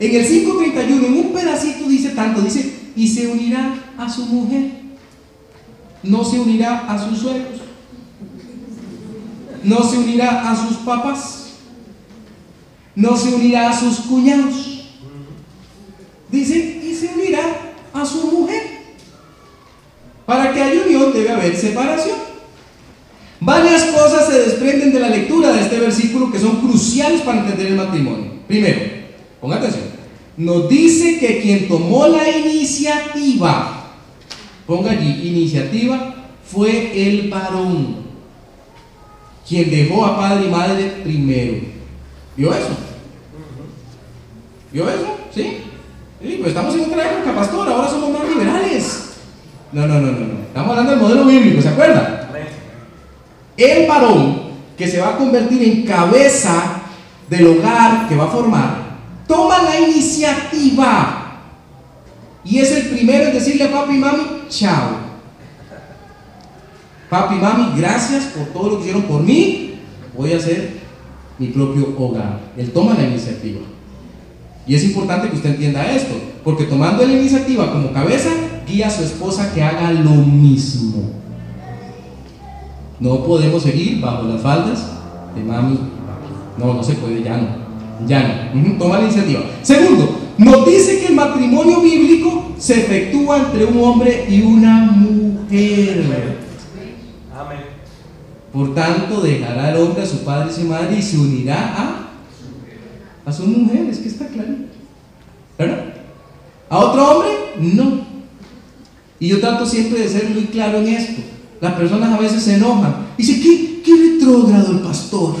En 0.00 0.14
el 0.16 0.26
5.31, 0.26 1.06
en 1.06 1.16
un 1.18 1.32
pedacito 1.32 1.88
dice 1.88 2.10
tanto, 2.10 2.40
dice, 2.40 2.90
y 2.96 3.06
se 3.06 3.28
unirá 3.28 3.74
a 3.96 4.12
su 4.12 4.26
mujer, 4.26 4.72
no 6.02 6.24
se 6.24 6.40
unirá 6.40 6.92
a 6.92 6.98
sus 6.98 7.20
suegros, 7.20 7.65
no 9.62 9.82
se 9.82 9.98
unirá 9.98 10.50
a 10.50 10.56
sus 10.56 10.78
papás, 10.78 11.52
no 12.94 13.16
se 13.16 13.34
unirá 13.34 13.70
a 13.70 13.78
sus 13.78 14.00
cuñados 14.00 14.76
Dice, 16.30 16.80
y 16.84 16.94
se 16.94 17.14
unirá 17.14 17.40
a 17.92 18.04
su 18.04 18.26
mujer. 18.26 18.62
Para 20.24 20.52
que 20.52 20.60
haya 20.60 20.82
unión 20.84 21.12
debe 21.12 21.30
haber 21.30 21.56
separación. 21.56 22.18
Varias 23.38 23.84
cosas 23.84 24.26
se 24.26 24.40
desprenden 24.40 24.92
de 24.92 25.00
la 25.00 25.10
lectura 25.10 25.52
de 25.52 25.60
este 25.60 25.78
versículo 25.78 26.32
que 26.32 26.38
son 26.38 26.56
cruciales 26.56 27.20
para 27.20 27.40
entender 27.40 27.68
el 27.68 27.76
matrimonio. 27.76 28.32
Primero, 28.48 28.80
ponga 29.40 29.56
atención, 29.56 29.84
nos 30.36 30.68
dice 30.68 31.18
que 31.18 31.40
quien 31.42 31.68
tomó 31.68 32.08
la 32.08 32.28
iniciativa, 32.28 33.92
ponga 34.66 34.92
allí, 34.92 35.28
iniciativa, 35.28 36.14
fue 36.44 37.08
el 37.08 37.28
varón, 37.28 38.05
quien 39.46 39.70
dejó 39.70 40.04
a 40.04 40.16
padre 40.16 40.46
y 40.46 40.50
madre 40.50 41.00
primero. 41.02 41.54
¿Vio 42.36 42.52
eso? 42.52 42.76
¿Vio 44.72 44.88
eso? 44.88 45.16
¿Sí? 45.34 45.58
Sí, 46.20 46.36
pues 46.38 46.48
estamos 46.48 46.74
en 46.74 46.84
otra 46.84 47.12
época, 47.12 47.34
pastor, 47.34 47.68
ahora 47.68 47.88
somos 47.88 48.10
más 48.10 48.28
liberales. 48.28 49.02
No, 49.72 49.86
no, 49.86 50.00
no, 50.00 50.12
no, 50.12 50.26
no. 50.26 50.40
Estamos 50.46 50.70
hablando 50.70 50.90
del 50.92 51.00
modelo 51.00 51.24
bíblico, 51.26 51.62
¿se 51.62 51.68
acuerdan? 51.68 52.26
El 53.56 53.88
varón 53.88 54.46
que 54.76 54.86
se 54.86 55.00
va 55.00 55.10
a 55.10 55.16
convertir 55.16 55.62
en 55.62 55.86
cabeza 55.86 56.82
del 57.28 57.46
hogar 57.46 58.08
que 58.08 58.16
va 58.16 58.24
a 58.24 58.28
formar, 58.28 58.76
toma 59.26 59.62
la 59.62 59.80
iniciativa. 59.80 61.40
Y 62.44 62.58
es 62.58 62.70
el 62.72 62.88
primero 62.88 63.24
en 63.24 63.32
decirle 63.32 63.64
a 63.64 63.72
papi 63.72 63.94
y 63.94 63.98
mami, 63.98 64.22
chao. 64.48 65.05
Papi 67.08 67.36
mami, 67.36 67.78
gracias 67.78 68.24
por 68.36 68.46
todo 68.46 68.70
lo 68.70 68.76
que 68.76 68.82
hicieron 68.82 69.02
por 69.02 69.22
mí. 69.22 69.74
Voy 70.16 70.32
a 70.32 70.38
hacer 70.38 70.78
mi 71.38 71.48
propio 71.48 71.94
hogar. 71.98 72.40
Él 72.56 72.72
toma 72.72 72.94
la 72.94 73.04
iniciativa. 73.04 73.60
Y 74.66 74.74
es 74.74 74.84
importante 74.84 75.28
que 75.28 75.36
usted 75.36 75.50
entienda 75.50 75.88
esto, 75.92 76.14
porque 76.42 76.64
tomando 76.64 77.04
la 77.06 77.12
iniciativa 77.12 77.70
como 77.70 77.92
cabeza, 77.92 78.30
guía 78.66 78.88
a 78.88 78.90
su 78.90 79.04
esposa 79.04 79.52
que 79.54 79.62
haga 79.62 79.92
lo 79.92 80.10
mismo. 80.10 81.10
No 82.98 83.22
podemos 83.24 83.62
seguir 83.62 84.00
bajo 84.00 84.26
las 84.26 84.40
faldas 84.40 84.90
de 85.36 85.44
mami. 85.44 85.78
No, 86.58 86.74
no 86.74 86.82
se 86.82 86.94
puede, 86.94 87.22
ya 87.22 87.36
no. 87.36 87.66
Ya 88.08 88.50
no. 88.54 88.78
Toma 88.78 88.98
la 88.98 89.04
iniciativa. 89.04 89.40
Segundo, 89.62 90.18
nos 90.38 90.66
dice 90.66 90.98
que 90.98 91.06
el 91.08 91.14
matrimonio 91.14 91.80
bíblico 91.80 92.52
se 92.58 92.80
efectúa 92.80 93.38
entre 93.38 93.66
un 93.66 93.84
hombre 93.84 94.26
y 94.28 94.42
una 94.42 94.80
mujer. 94.90 96.45
Amén. 98.56 98.66
Por 98.66 98.74
tanto, 98.74 99.20
dejará 99.20 99.70
el 99.70 99.76
hombre 99.76 100.02
a 100.02 100.06
su 100.06 100.24
padre 100.24 100.50
y 100.50 100.54
su 100.54 100.64
madre 100.66 100.98
y 100.98 101.02
se 101.02 101.18
unirá 101.18 101.74
a 101.76 102.06
a 103.26 103.32
su 103.32 103.44
mujer, 103.44 103.86
es 103.90 103.98
que 103.98 104.08
está 104.08 104.28
claro. 104.28 104.54
¿Verdad? 105.58 105.94
¿A 106.70 106.78
otro 106.78 107.10
hombre? 107.10 107.30
No. 107.58 108.06
Y 109.18 109.28
yo 109.28 109.40
trato 109.40 109.66
siempre 109.66 110.00
de 110.00 110.08
ser 110.08 110.30
muy 110.30 110.44
claro 110.44 110.78
en 110.78 110.86
esto. 110.86 111.22
Las 111.60 111.74
personas 111.74 112.12
a 112.12 112.20
veces 112.20 112.42
se 112.44 112.54
enojan. 112.54 113.08
Dicen, 113.18 113.42
¿qué, 113.42 113.82
qué 113.84 113.92
retrógrado 113.96 114.72
el 114.72 114.78
pastor? 114.78 115.34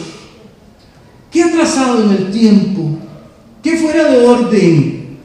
¿Qué 1.30 1.44
atrasado 1.44 2.02
en 2.02 2.10
el 2.10 2.30
tiempo? 2.32 2.98
¿Qué 3.62 3.76
fuera 3.76 4.10
de 4.10 4.26
orden? 4.26 5.18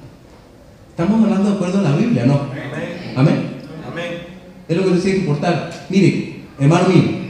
Estamos 0.91 1.23
hablando 1.23 1.49
de 1.49 1.55
acuerdo 1.55 1.79
a 1.79 1.81
la 1.81 1.95
Biblia, 1.95 2.27
¿no? 2.27 2.41
Amén. 3.15 3.43
Amén. 3.91 4.05
Es 4.67 4.77
lo 4.77 4.83
que 4.83 4.91
les 4.91 5.03
tiene 5.03 5.17
que 5.17 5.25
importar. 5.25 5.87
Mire, 5.89 6.43
hermano 6.59 6.89
mío, 6.89 7.20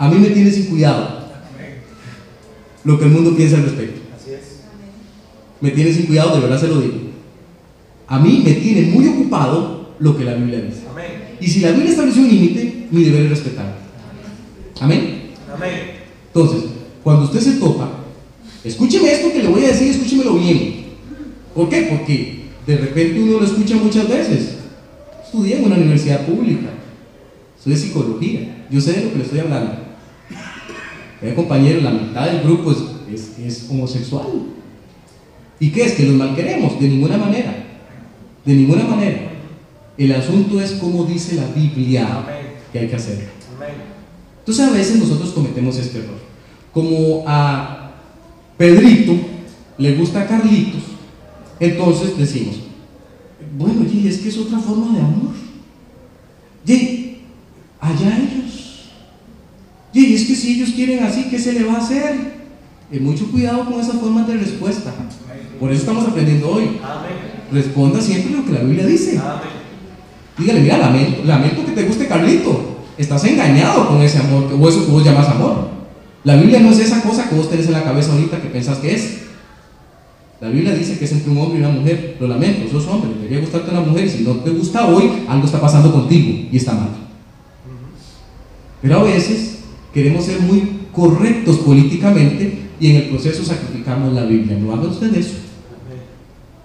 a 0.00 0.08
mí 0.08 0.18
me 0.18 0.30
tiene 0.30 0.50
sin 0.50 0.66
cuidado 0.66 1.20
lo 2.82 2.98
que 2.98 3.04
el 3.04 3.10
mundo 3.10 3.36
piensa 3.36 3.56
al 3.56 3.64
respecto 3.64 4.00
me 5.60 5.70
tiene 5.70 5.92
sin 5.92 6.06
cuidado, 6.06 6.34
de 6.36 6.40
verdad 6.40 6.60
se 6.60 6.68
lo 6.68 6.80
digo. 6.80 6.94
A 8.06 8.18
mí 8.18 8.42
me 8.44 8.52
tiene 8.54 8.82
muy 8.90 9.06
ocupado 9.08 9.94
lo 9.98 10.16
que 10.16 10.24
la 10.24 10.34
Biblia 10.34 10.60
dice. 10.60 10.80
Y 11.40 11.46
si 11.46 11.60
la 11.60 11.70
Biblia 11.72 11.90
establece 11.90 12.20
un 12.20 12.28
límite, 12.28 12.86
mi 12.90 13.04
deber 13.04 13.24
es 13.24 13.30
respetarlo. 13.30 13.72
Amén. 14.80 15.30
Entonces, 16.28 16.70
cuando 17.04 17.24
usted 17.24 17.40
se 17.40 17.52
topa, 17.52 17.90
escúcheme 18.64 19.12
esto 19.12 19.32
que 19.32 19.42
le 19.42 19.48
voy 19.48 19.64
a 19.64 19.68
decir, 19.68 19.90
escúchemelo 19.90 20.34
bien. 20.34 20.86
¿Por 21.54 21.68
qué? 21.68 21.82
Porque 21.82 22.40
de 22.66 22.76
repente 22.78 23.20
uno 23.20 23.40
lo 23.40 23.44
escucha 23.44 23.76
muchas 23.76 24.08
veces. 24.08 24.56
Estudié 25.24 25.58
en 25.58 25.64
una 25.64 25.76
universidad 25.76 26.26
pública. 26.26 26.70
Soy 27.62 27.74
de 27.74 27.78
psicología. 27.78 28.66
Yo 28.70 28.80
sé 28.80 28.92
de 28.92 29.04
lo 29.04 29.12
que 29.12 29.18
le 29.18 29.24
estoy 29.24 29.40
hablando. 29.40 29.89
Mi 31.22 31.32
compañero, 31.32 31.80
la 31.80 31.90
mitad 31.90 32.26
del 32.30 32.42
grupo 32.42 32.72
es, 32.72 33.38
es 33.38 33.66
homosexual. 33.70 34.26
¿Y 35.58 35.70
qué 35.70 35.84
es? 35.84 35.92
Que 35.92 36.06
los 36.06 36.14
malqueremos, 36.14 36.80
de 36.80 36.88
ninguna 36.88 37.18
manera. 37.18 37.54
De 38.44 38.54
ninguna 38.54 38.84
manera. 38.84 39.30
El 39.98 40.12
asunto 40.12 40.60
es 40.60 40.72
como 40.72 41.04
dice 41.04 41.36
la 41.36 41.46
Biblia 41.48 42.24
que 42.72 42.78
hay 42.78 42.88
que 42.88 42.96
hacer. 42.96 43.28
Entonces 44.38 44.66
a 44.66 44.70
veces 44.70 44.98
nosotros 44.98 45.30
cometemos 45.30 45.76
este 45.76 45.98
error. 45.98 46.18
Como 46.72 47.24
a 47.26 47.92
Pedrito 48.56 49.14
le 49.76 49.94
gusta 49.96 50.22
a 50.22 50.26
Carlitos, 50.26 50.82
entonces 51.58 52.16
decimos, 52.16 52.56
bueno, 53.58 53.84
y 53.92 54.08
es 54.08 54.18
que 54.18 54.30
es 54.30 54.38
otra 54.38 54.58
forma 54.58 54.94
de 54.94 55.00
amor. 55.00 55.34
Y 56.66 57.18
allá 57.80 58.18
ellos. 58.18 58.39
Y 59.92 60.14
es 60.14 60.24
que 60.24 60.36
si 60.36 60.54
ellos 60.54 60.70
quieren 60.70 61.02
así, 61.02 61.24
¿qué 61.24 61.38
se 61.38 61.52
le 61.52 61.64
va 61.64 61.74
a 61.74 61.78
hacer? 61.78 62.40
Eh, 62.92 63.00
mucho 63.00 63.30
cuidado 63.30 63.64
con 63.64 63.80
esas 63.80 63.96
formas 63.96 64.26
de 64.26 64.34
respuesta. 64.34 64.92
Por 65.58 65.70
eso 65.70 65.80
estamos 65.80 66.06
aprendiendo 66.06 66.48
hoy. 66.50 66.78
Responda 67.52 68.00
siempre 68.00 68.36
lo 68.36 68.44
que 68.44 68.52
la 68.52 68.60
Biblia 68.60 68.86
dice. 68.86 69.20
Dígale, 70.38 70.60
mira, 70.60 70.78
lamento, 70.78 71.24
lamento 71.24 71.66
que 71.66 71.72
te 71.72 71.84
guste 71.84 72.06
Carlito. 72.06 72.78
Estás 72.96 73.24
engañado 73.24 73.88
con 73.88 74.00
ese 74.02 74.18
amor, 74.18 74.52
o 74.58 74.68
eso 74.68 74.86
que 74.86 74.92
vos 74.92 75.04
llamas 75.04 75.28
amor. 75.28 75.68
La 76.24 76.36
Biblia 76.36 76.60
no 76.60 76.70
es 76.70 76.78
esa 76.78 77.02
cosa 77.02 77.28
que 77.28 77.34
vos 77.34 77.48
tenés 77.48 77.66
en 77.66 77.72
la 77.72 77.82
cabeza 77.82 78.12
ahorita 78.12 78.40
que 78.40 78.48
pensás 78.48 78.78
que 78.78 78.94
es. 78.94 79.20
La 80.40 80.48
Biblia 80.48 80.74
dice 80.74 80.98
que 80.98 81.04
es 81.04 81.12
entre 81.12 81.30
un 81.30 81.38
hombre 81.38 81.58
y 81.58 81.62
una 81.62 81.72
mujer. 81.72 82.16
Lo 82.18 82.26
lamento, 82.26 82.70
sos 82.70 82.86
hombre, 82.86 83.10
debería 83.14 83.40
gustarte 83.40 83.70
una 83.70 83.80
mujer. 83.80 84.06
Y 84.06 84.08
si 84.08 84.22
no 84.22 84.36
te 84.36 84.50
gusta 84.50 84.86
hoy, 84.86 85.24
algo 85.28 85.44
está 85.44 85.60
pasando 85.60 85.92
contigo 85.92 86.48
y 86.50 86.56
está 86.56 86.72
mal. 86.72 86.90
Pero 88.82 89.00
a 89.00 89.02
veces 89.02 89.59
queremos 89.92 90.24
ser 90.24 90.40
muy 90.40 90.80
correctos 90.92 91.58
políticamente 91.58 92.70
y 92.80 92.90
en 92.90 92.96
el 92.96 93.08
proceso 93.10 93.44
sacrificamos 93.44 94.12
la 94.12 94.24
Biblia. 94.24 94.56
No 94.58 94.72
haga 94.72 94.88
usted 94.88 95.14
eso. 95.14 95.36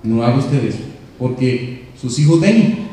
No 0.03 0.23
haga 0.23 0.37
usted 0.37 0.63
eso. 0.63 0.79
Porque 1.19 1.85
sus 1.99 2.17
hijos 2.19 2.39
ven 2.39 2.85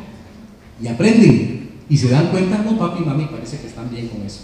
y 0.83 0.89
aprenden 0.89 1.71
y 1.89 1.97
se 1.97 2.09
dan 2.09 2.29
cuenta, 2.29 2.59
no, 2.59 2.79
papi 2.79 3.03
y 3.03 3.07
mami 3.07 3.27
parece 3.27 3.59
que 3.59 3.67
están 3.67 3.91
bien 3.91 4.09
con 4.09 4.23
eso. 4.23 4.41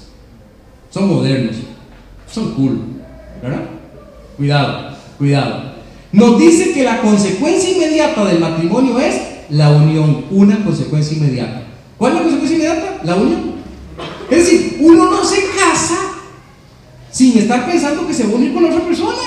Son 0.90 1.08
modernos, 1.08 1.56
son 2.30 2.54
cool, 2.54 2.78
¿verdad? 3.42 3.64
Cuidado, 4.36 4.96
cuidado. 5.18 5.72
Nos 6.12 6.38
dice 6.38 6.72
que 6.72 6.84
la 6.84 7.00
consecuencia 7.00 7.70
inmediata 7.70 8.24
del 8.24 8.40
matrimonio 8.40 8.98
es 8.98 9.20
la 9.50 9.70
unión, 9.70 10.24
una 10.30 10.64
consecuencia 10.64 11.16
inmediata. 11.16 11.64
¿Cuál 11.98 12.12
es 12.12 12.16
la 12.16 12.22
consecuencia 12.22 12.56
inmediata? 12.56 13.00
La 13.04 13.16
unión. 13.16 13.40
Es 14.30 14.44
decir, 14.44 14.76
uno 14.80 15.10
no 15.10 15.24
se 15.24 15.47
sin 17.10 17.38
estar 17.38 17.66
pensando 17.66 18.06
que 18.06 18.14
se 18.14 18.24
va 18.24 18.32
a 18.32 18.36
unir 18.36 18.54
con 18.54 18.64
otra 18.64 18.80
persona. 18.80 19.18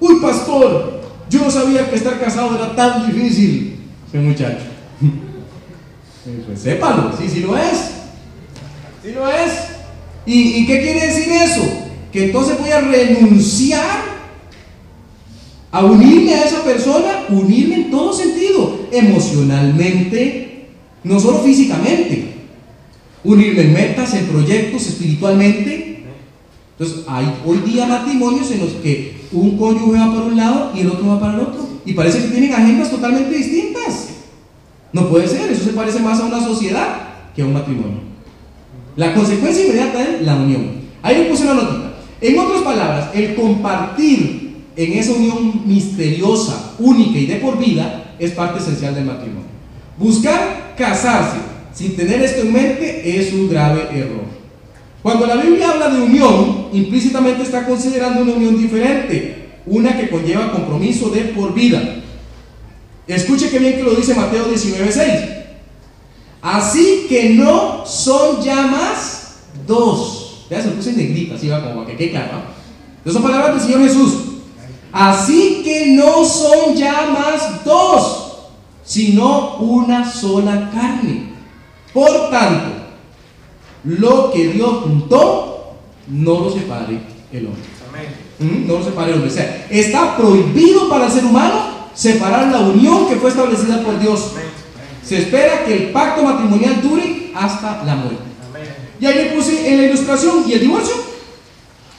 Uy, 0.00 0.20
pastor, 0.20 1.02
yo 1.28 1.40
no 1.44 1.50
sabía 1.50 1.88
que 1.88 1.96
estar 1.96 2.18
casado 2.20 2.56
era 2.56 2.74
tan 2.74 3.06
difícil. 3.06 3.78
Ese 4.08 4.18
muchacho. 4.18 4.64
pues 6.46 6.60
sépalo, 6.60 7.12
sí, 7.16 7.28
sí 7.28 7.40
lo 7.40 7.56
es. 7.56 7.92
Sí 9.02 9.12
lo 9.12 9.28
es. 9.28 9.52
¿Y, 10.26 10.62
¿Y 10.62 10.66
qué 10.66 10.80
quiere 10.80 11.06
decir 11.06 11.32
eso? 11.32 11.62
Que 12.12 12.26
entonces 12.26 12.58
voy 12.58 12.70
a 12.70 12.80
renunciar 12.80 14.20
a 15.72 15.84
unirme 15.84 16.34
a 16.34 16.44
esa 16.44 16.64
persona, 16.64 17.26
unirme 17.28 17.76
en 17.76 17.90
todo 17.90 18.12
sentido, 18.12 18.80
emocionalmente, 18.90 20.66
no 21.04 21.20
solo 21.20 21.38
físicamente, 21.38 22.29
unirme 23.24 23.62
en 23.62 23.72
metas, 23.72 24.14
en 24.14 24.26
proyectos, 24.26 24.86
espiritualmente. 24.86 26.04
Entonces, 26.78 27.04
hay 27.06 27.32
hoy 27.44 27.58
día 27.58 27.86
matrimonios 27.86 28.50
en 28.50 28.60
los 28.60 28.70
que 28.74 29.20
un 29.32 29.58
cónyuge 29.58 29.98
va 29.98 30.06
para 30.06 30.26
un 30.26 30.36
lado 30.36 30.72
y 30.74 30.80
el 30.80 30.88
otro 30.88 31.06
va 31.08 31.20
para 31.20 31.34
el 31.34 31.40
otro, 31.40 31.68
y 31.84 31.92
parece 31.92 32.22
que 32.22 32.28
tienen 32.28 32.54
agendas 32.54 32.90
totalmente 32.90 33.36
distintas. 33.36 34.08
No 34.92 35.08
puede 35.08 35.28
ser, 35.28 35.50
eso 35.50 35.64
se 35.64 35.72
parece 35.72 36.00
más 36.00 36.20
a 36.20 36.24
una 36.24 36.40
sociedad 36.40 37.08
que 37.34 37.42
a 37.42 37.44
un 37.44 37.52
matrimonio. 37.52 38.00
La 38.96 39.14
consecuencia 39.14 39.64
inmediata 39.64 40.02
es 40.02 40.22
la 40.22 40.36
unión. 40.36 40.80
Ahí 41.02 41.18
le 41.18 41.24
puse 41.24 41.44
una 41.44 41.54
notita. 41.54 41.94
En 42.20 42.38
otras 42.38 42.62
palabras, 42.62 43.10
el 43.14 43.34
compartir 43.34 44.64
en 44.76 44.92
esa 44.94 45.12
unión 45.12 45.62
misteriosa, 45.66 46.74
única 46.78 47.18
y 47.18 47.26
de 47.26 47.36
por 47.36 47.58
vida, 47.58 48.14
es 48.18 48.32
parte 48.32 48.58
esencial 48.58 48.94
del 48.94 49.04
matrimonio. 49.04 49.48
Buscar 49.96 50.74
casarse 50.76 51.49
sin 51.72 51.96
tener 51.96 52.22
esto 52.22 52.42
en 52.42 52.52
mente 52.52 53.18
es 53.18 53.32
un 53.32 53.48
grave 53.48 53.88
error. 53.92 54.24
Cuando 55.02 55.26
la 55.26 55.36
Biblia 55.36 55.70
habla 55.70 55.88
de 55.88 56.02
unión, 56.02 56.68
implícitamente 56.72 57.42
está 57.42 57.64
considerando 57.64 58.22
una 58.22 58.32
unión 58.32 58.58
diferente, 58.58 59.48
una 59.66 59.96
que 59.96 60.10
conlleva 60.10 60.52
compromiso 60.52 61.08
de 61.08 61.22
por 61.26 61.54
vida. 61.54 61.96
Escuche 63.06 63.50
que 63.50 63.58
bien 63.58 63.76
que 63.76 63.82
lo 63.82 63.94
dice 63.94 64.14
Mateo 64.14 64.46
19:6. 64.46 65.38
Así 66.42 67.06
que 67.08 67.30
no 67.30 67.84
son 67.86 68.42
ya 68.42 68.66
más 68.66 69.38
dos. 69.66 70.46
Ya 70.50 70.60
se 70.60 70.68
lo 70.68 70.74
puse 70.74 70.90
en 70.90 70.96
negrita, 70.96 71.34
así 71.34 71.48
va 71.48 71.62
como 71.62 71.86
que 71.86 71.96
qué 71.96 72.10
claro. 72.10 72.42
¿no? 73.04 73.12
son 73.12 73.22
palabras 73.22 73.54
del 73.54 73.62
Señor 73.62 73.88
Jesús. 73.88 74.14
Así 74.92 75.62
que 75.64 75.86
no 75.92 76.24
son 76.24 76.74
ya 76.74 77.06
más 77.12 77.64
dos, 77.64 78.50
sino 78.84 79.56
una 79.56 80.10
sola 80.10 80.70
carne. 80.74 81.29
Por 81.92 82.30
tanto, 82.30 82.80
lo 83.84 84.30
que 84.30 84.48
Dios 84.48 84.82
juntó, 84.84 85.74
no 86.08 86.40
lo 86.40 86.50
separe 86.50 87.00
el 87.32 87.46
hombre. 87.46 87.62
¿Mm? 88.38 88.66
No 88.66 88.78
lo 88.78 88.84
separe 88.84 89.10
el 89.10 89.14
hombre. 89.16 89.30
O 89.30 89.34
sea, 89.34 89.66
está 89.70 90.16
prohibido 90.16 90.88
para 90.88 91.06
el 91.06 91.12
ser 91.12 91.24
humano 91.24 91.70
separar 91.94 92.48
la 92.48 92.60
unión 92.60 93.08
que 93.08 93.16
fue 93.16 93.30
establecida 93.30 93.82
por 93.82 93.98
Dios. 93.98 94.32
Se 95.04 95.18
espera 95.18 95.64
que 95.64 95.74
el 95.74 95.90
pacto 95.90 96.22
matrimonial 96.22 96.80
dure 96.82 97.32
hasta 97.34 97.82
la 97.84 97.96
muerte. 97.96 98.30
Y 99.00 99.06
ahí 99.06 99.14
le 99.14 99.30
puse 99.36 99.68
en 99.68 99.78
la 99.78 99.84
ilustración, 99.84 100.44
¿y 100.46 100.52
el 100.52 100.60
divorcio? 100.60 100.94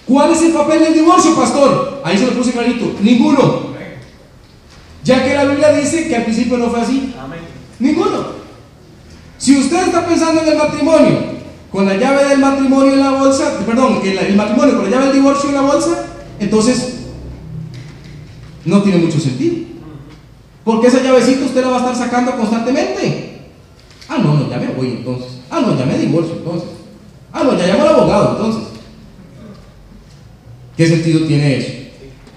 ¿Cuál 0.06 0.32
es 0.32 0.42
el 0.44 0.52
papel 0.52 0.82
del 0.82 0.94
divorcio, 0.94 1.36
pastor? 1.36 2.02
Ahí 2.04 2.18
se 2.18 2.28
lo 2.28 2.34
puse 2.34 2.52
clarito. 2.52 2.96
Ninguno. 3.02 3.72
Ya 5.04 5.24
que 5.24 5.34
la 5.34 5.46
Biblia 5.46 5.72
dice 5.74 6.08
que 6.08 6.16
al 6.16 6.24
principio 6.24 6.58
no 6.58 6.70
fue 6.70 6.82
así. 6.82 7.14
Ninguno. 7.80 8.41
Si 9.42 9.58
usted 9.58 9.88
está 9.88 10.06
pensando 10.06 10.44
en 10.44 10.50
el 10.50 10.56
matrimonio, 10.56 11.18
con 11.72 11.88
la 11.88 11.98
llave 11.98 12.26
del 12.26 12.38
matrimonio 12.38 12.94
en 12.94 13.00
la 13.00 13.12
bolsa, 13.14 13.58
perdón, 13.66 14.00
el, 14.04 14.16
el 14.16 14.36
matrimonio 14.36 14.76
con 14.76 14.84
la 14.84 14.92
llave 14.92 15.06
del 15.08 15.16
divorcio 15.16 15.50
en 15.50 15.56
la 15.56 15.62
bolsa, 15.62 16.06
entonces 16.40 17.00
no 18.66 18.84
tiene 18.84 19.00
mucho 19.00 19.20
sentido. 19.20 19.56
Porque 20.64 20.90
esa 20.90 21.02
llavecita 21.02 21.46
usted 21.46 21.64
la 21.64 21.70
va 21.70 21.78
a 21.78 21.80
estar 21.80 21.96
sacando 21.96 22.38
constantemente. 22.38 23.40
Ah, 24.08 24.20
no, 24.20 24.36
no, 24.36 24.48
ya 24.48 24.60
me 24.60 24.74
voy 24.74 24.90
entonces. 24.90 25.40
Ah, 25.50 25.60
no, 25.60 25.76
ya 25.76 25.88
me 25.88 25.98
divorcio 25.98 26.36
entonces. 26.36 26.70
Ah, 27.34 27.42
no, 27.44 27.58
ya 27.58 27.66
llamo 27.66 27.82
al 27.82 27.96
abogado 27.96 28.38
entonces. 28.38 28.74
¿Qué 30.78 30.86
sentido 30.86 31.26
tiene 31.26 31.58
eso? 31.58 31.72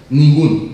Ninguno. 0.09 0.69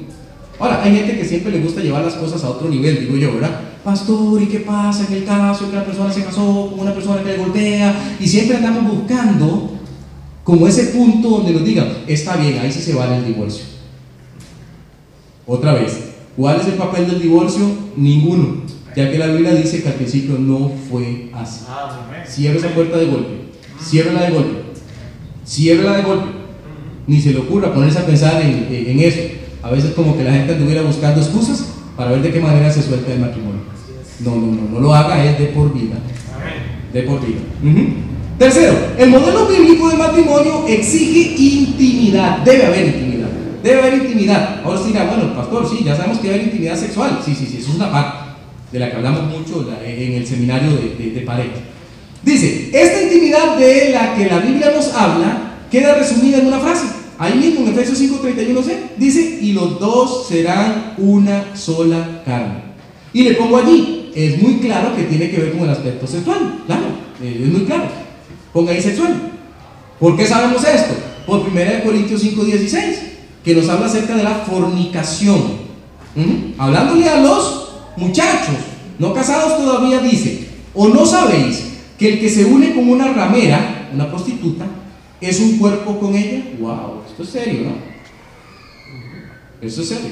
Ahora, 0.60 0.80
hay 0.84 0.94
gente 0.94 1.18
que 1.18 1.24
siempre 1.24 1.50
le 1.50 1.58
gusta 1.58 1.80
llevar 1.80 2.04
las 2.04 2.14
cosas 2.14 2.44
a 2.44 2.50
otro 2.50 2.68
nivel, 2.68 3.00
digo 3.00 3.16
yo, 3.16 3.34
¿verdad? 3.34 3.69
Pastor, 3.84 4.42
¿y 4.42 4.46
qué 4.46 4.60
pasa 4.60 5.06
en 5.08 5.14
el 5.14 5.24
caso 5.24 5.70
que 5.70 5.76
la 5.76 5.84
persona 5.84 6.12
se 6.12 6.22
casó 6.22 6.68
con 6.70 6.80
una 6.80 6.92
persona 6.92 7.22
que 7.22 7.30
le 7.30 7.38
golpea? 7.38 8.16
Y 8.20 8.26
siempre 8.26 8.58
andamos 8.58 8.94
buscando 8.94 9.70
como 10.44 10.66
ese 10.66 10.86
punto 10.86 11.30
donde 11.30 11.52
nos 11.52 11.64
digan, 11.64 11.88
está 12.06 12.36
bien, 12.36 12.58
ahí 12.58 12.70
sí 12.70 12.80
se 12.80 12.94
vale 12.94 13.16
el 13.16 13.26
divorcio. 13.26 13.64
Otra 15.46 15.72
vez, 15.74 16.10
¿cuál 16.36 16.60
es 16.60 16.66
el 16.66 16.74
papel 16.74 17.06
del 17.06 17.22
divorcio? 17.22 17.62
Ninguno, 17.96 18.62
ya 18.94 19.10
que 19.10 19.18
la 19.18 19.28
Biblia 19.28 19.54
dice 19.54 19.82
que 19.82 19.88
al 19.88 19.94
principio 19.94 20.36
no 20.38 20.70
fue 20.90 21.30
así. 21.32 21.64
Cierra 22.26 22.58
esa 22.58 22.74
puerta 22.74 22.98
de 22.98 23.06
golpe, 23.06 23.32
ciérrala 23.82 24.22
de 24.22 24.30
golpe, 24.30 24.62
ciérrala 25.46 25.96
de 25.96 26.02
golpe. 26.02 26.28
Ni 27.06 27.18
se 27.20 27.32
le 27.32 27.38
ocurra 27.38 27.72
ponerse 27.72 27.98
a 27.98 28.06
pensar 28.06 28.42
en, 28.42 28.68
en 28.70 29.00
eso. 29.00 29.20
A 29.62 29.70
veces 29.70 29.94
como 29.94 30.16
que 30.16 30.22
la 30.22 30.32
gente 30.32 30.54
anduviera 30.54 30.82
buscando 30.82 31.20
excusas 31.20 31.79
para 32.00 32.12
ver 32.12 32.22
de 32.22 32.32
qué 32.32 32.40
manera 32.40 32.72
se 32.72 32.82
suelta 32.82 33.12
el 33.12 33.20
matrimonio. 33.20 33.60
No, 34.20 34.34
no, 34.34 34.46
no, 34.46 34.68
no 34.72 34.80
lo 34.80 34.94
haga, 34.94 35.22
es 35.22 35.38
de 35.38 35.46
por 35.48 35.70
vida. 35.74 35.96
De 36.94 37.02
por 37.02 37.20
vida. 37.20 37.40
Tercero, 38.38 38.74
el 38.96 39.10
modelo 39.10 39.46
bíblico 39.46 39.90
de 39.90 39.96
matrimonio 39.98 40.64
exige 40.66 41.34
intimidad. 41.38 42.38
Debe 42.38 42.64
haber 42.64 42.86
intimidad. 42.86 43.28
Debe 43.62 43.80
haber 43.80 43.94
intimidad. 44.02 44.62
Ahora 44.64 44.78
se 44.80 44.86
dirá, 44.88 45.04
bueno, 45.04 45.34
pastor, 45.34 45.68
sí, 45.68 45.84
ya 45.84 45.94
sabemos 45.94 46.16
que 46.20 46.28
debe 46.28 46.36
haber 46.40 46.46
intimidad 46.46 46.76
sexual. 46.76 47.20
Sí, 47.22 47.34
sí, 47.34 47.44
sí, 47.46 47.58
eso 47.58 47.68
es 47.68 47.76
una 47.76 47.92
parte 47.92 48.30
de 48.72 48.78
la 48.78 48.90
que 48.90 48.96
hablamos 48.96 49.24
mucho 49.24 49.66
la- 49.70 49.86
en 49.86 50.14
el 50.14 50.26
seminario 50.26 50.70
de, 50.70 50.94
de, 51.04 51.10
de 51.10 51.20
pareja. 51.20 51.50
Dice, 52.22 52.70
esta 52.72 53.02
intimidad 53.02 53.58
de 53.58 53.90
la 53.90 54.14
que 54.14 54.24
la 54.26 54.38
Biblia 54.38 54.72
nos 54.74 54.94
habla 54.94 55.56
queda 55.70 55.96
resumida 55.96 56.38
en 56.38 56.46
una 56.46 56.60
frase. 56.60 56.86
Ahí 57.20 57.34
mismo 57.34 57.66
en 57.66 57.74
Efesios 57.74 58.00
5:31c 58.00 58.96
dice, 58.96 59.40
y 59.42 59.52
los 59.52 59.78
dos 59.78 60.26
serán 60.26 60.94
una 60.96 61.54
sola 61.54 62.22
carne. 62.24 62.62
Y 63.12 63.24
le 63.24 63.34
pongo 63.34 63.58
allí, 63.58 64.10
es 64.14 64.40
muy 64.40 64.54
claro 64.54 64.96
que 64.96 65.02
tiene 65.02 65.30
que 65.30 65.36
ver 65.36 65.52
con 65.52 65.64
el 65.64 65.68
aspecto 65.70 66.06
sexual, 66.06 66.62
claro, 66.66 66.86
eh, 67.22 67.42
es 67.44 67.52
muy 67.52 67.66
claro. 67.66 67.84
Ponga 68.54 68.72
ahí 68.72 68.80
sexual. 68.80 69.32
¿Por 69.98 70.16
qué 70.16 70.26
sabemos 70.26 70.64
esto? 70.64 70.94
Por 71.26 71.40
1 71.40 71.84
Corintios 71.84 72.22
5:16, 72.22 72.96
que 73.44 73.54
nos 73.54 73.68
habla 73.68 73.84
acerca 73.84 74.16
de 74.16 74.22
la 74.22 74.36
fornicación. 74.36 75.68
Hablándole 76.56 77.06
a 77.06 77.20
los 77.20 77.68
muchachos, 77.98 78.56
no 78.98 79.12
casados 79.12 79.58
todavía, 79.58 80.00
dice, 80.00 80.48
o 80.74 80.88
no 80.88 81.04
sabéis 81.04 81.64
que 81.98 82.14
el 82.14 82.20
que 82.20 82.30
se 82.30 82.46
une 82.46 82.74
con 82.74 82.88
una 82.88 83.12
ramera, 83.12 83.90
una 83.92 84.08
prostituta, 84.08 84.64
es 85.20 85.40
un 85.40 85.58
cuerpo 85.58 85.98
con 85.98 86.14
ella. 86.14 86.42
Wow, 86.58 87.02
esto 87.08 87.22
es 87.22 87.28
serio, 87.28 87.60
¿no? 87.64 87.90
Esto 89.66 89.82
es 89.82 89.88
serio. 89.88 90.10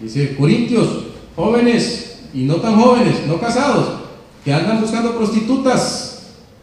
Dice, 0.00 0.36
Corintios, 0.36 0.88
jóvenes 1.34 2.20
y 2.32 2.44
no 2.44 2.56
tan 2.56 2.80
jóvenes, 2.80 3.26
no 3.26 3.40
casados, 3.40 4.00
que 4.44 4.52
andan 4.52 4.80
buscando 4.80 5.16
prostitutas. 5.16 6.12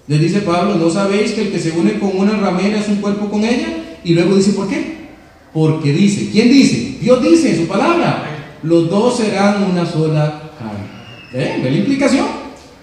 Les 0.07 0.19
dice 0.19 0.41
Pablo, 0.41 0.75
¿no 0.75 0.89
sabéis 0.89 1.31
que 1.31 1.43
el 1.43 1.51
que 1.51 1.59
se 1.59 1.71
une 1.71 1.99
con 1.99 2.11
una 2.15 2.37
ramera 2.37 2.79
es 2.79 2.87
un 2.89 2.97
cuerpo 2.97 3.29
con 3.29 3.43
ella? 3.43 3.99
Y 4.03 4.13
luego 4.13 4.35
dice, 4.35 4.51
¿por 4.51 4.67
qué? 4.67 5.09
Porque 5.53 5.93
dice, 5.93 6.29
¿quién 6.31 6.49
dice? 6.49 6.97
Dios 6.99 7.21
dice 7.21 7.51
en 7.51 7.61
su 7.61 7.67
palabra, 7.67 8.57
los 8.63 8.89
dos 8.89 9.17
serán 9.17 9.63
una 9.63 9.85
sola 9.85 10.51
carne. 10.59 10.93
¿Eh? 11.33 11.59
¿Ve 11.63 11.71
la 11.71 11.77
implicación? 11.77 12.27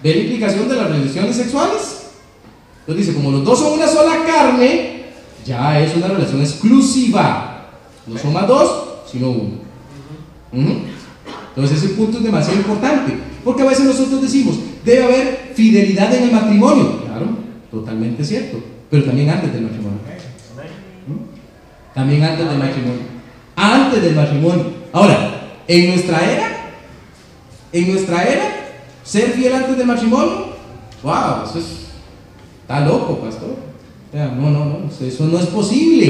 ¿Ve 0.03 0.15
la 0.15 0.21
implicación 0.21 0.67
de 0.67 0.75
las 0.75 0.89
relaciones 0.89 1.35
sexuales? 1.35 2.00
Entonces 2.81 3.07
dice, 3.07 3.17
como 3.17 3.31
los 3.31 3.43
dos 3.43 3.59
son 3.59 3.73
una 3.73 3.87
sola 3.87 4.25
carne, 4.25 5.05
ya 5.45 5.79
es 5.79 5.95
una 5.95 6.07
relación 6.07 6.41
exclusiva. 6.41 7.69
No 8.07 8.17
son 8.17 8.33
más 8.33 8.47
dos, 8.47 8.83
sino 9.11 9.29
uno. 9.29 9.61
Entonces 11.55 11.83
ese 11.83 11.93
punto 11.93 12.17
es 12.17 12.23
demasiado 12.23 12.59
importante, 12.59 13.13
porque 13.43 13.61
a 13.61 13.65
veces 13.65 13.85
nosotros 13.85 14.21
decimos, 14.21 14.59
debe 14.83 15.03
haber 15.03 15.51
fidelidad 15.53 16.13
en 16.13 16.23
el 16.23 16.31
matrimonio. 16.31 17.01
Claro, 17.05 17.27
totalmente 17.69 18.23
cierto, 18.23 18.57
pero 18.89 19.03
también 19.03 19.29
antes 19.29 19.53
del 19.53 19.63
matrimonio. 19.63 19.99
También 21.93 22.23
antes 22.23 22.47
del 22.47 22.57
matrimonio. 22.57 23.01
Antes 23.55 24.01
del 24.01 24.15
matrimonio. 24.15 24.65
Ahora, 24.93 25.59
en 25.67 25.89
nuestra 25.89 26.31
era, 26.31 26.73
en 27.73 27.91
nuestra 27.91 28.23
era, 28.23 28.43
ser 29.03 29.31
fiel 29.31 29.53
antes 29.53 29.77
del 29.77 29.87
matrimonio, 29.87 30.55
wow, 31.03 31.43
eso 31.45 31.59
es, 31.59 31.90
está 32.71 32.85
loco, 32.85 33.19
pastor. 33.19 33.55
O 34.09 34.11
sea, 34.13 34.27
no, 34.27 34.49
no, 34.49 34.65
no, 34.65 34.79
eso 35.05 35.25
no 35.25 35.39
es 35.39 35.45
posible. 35.47 36.07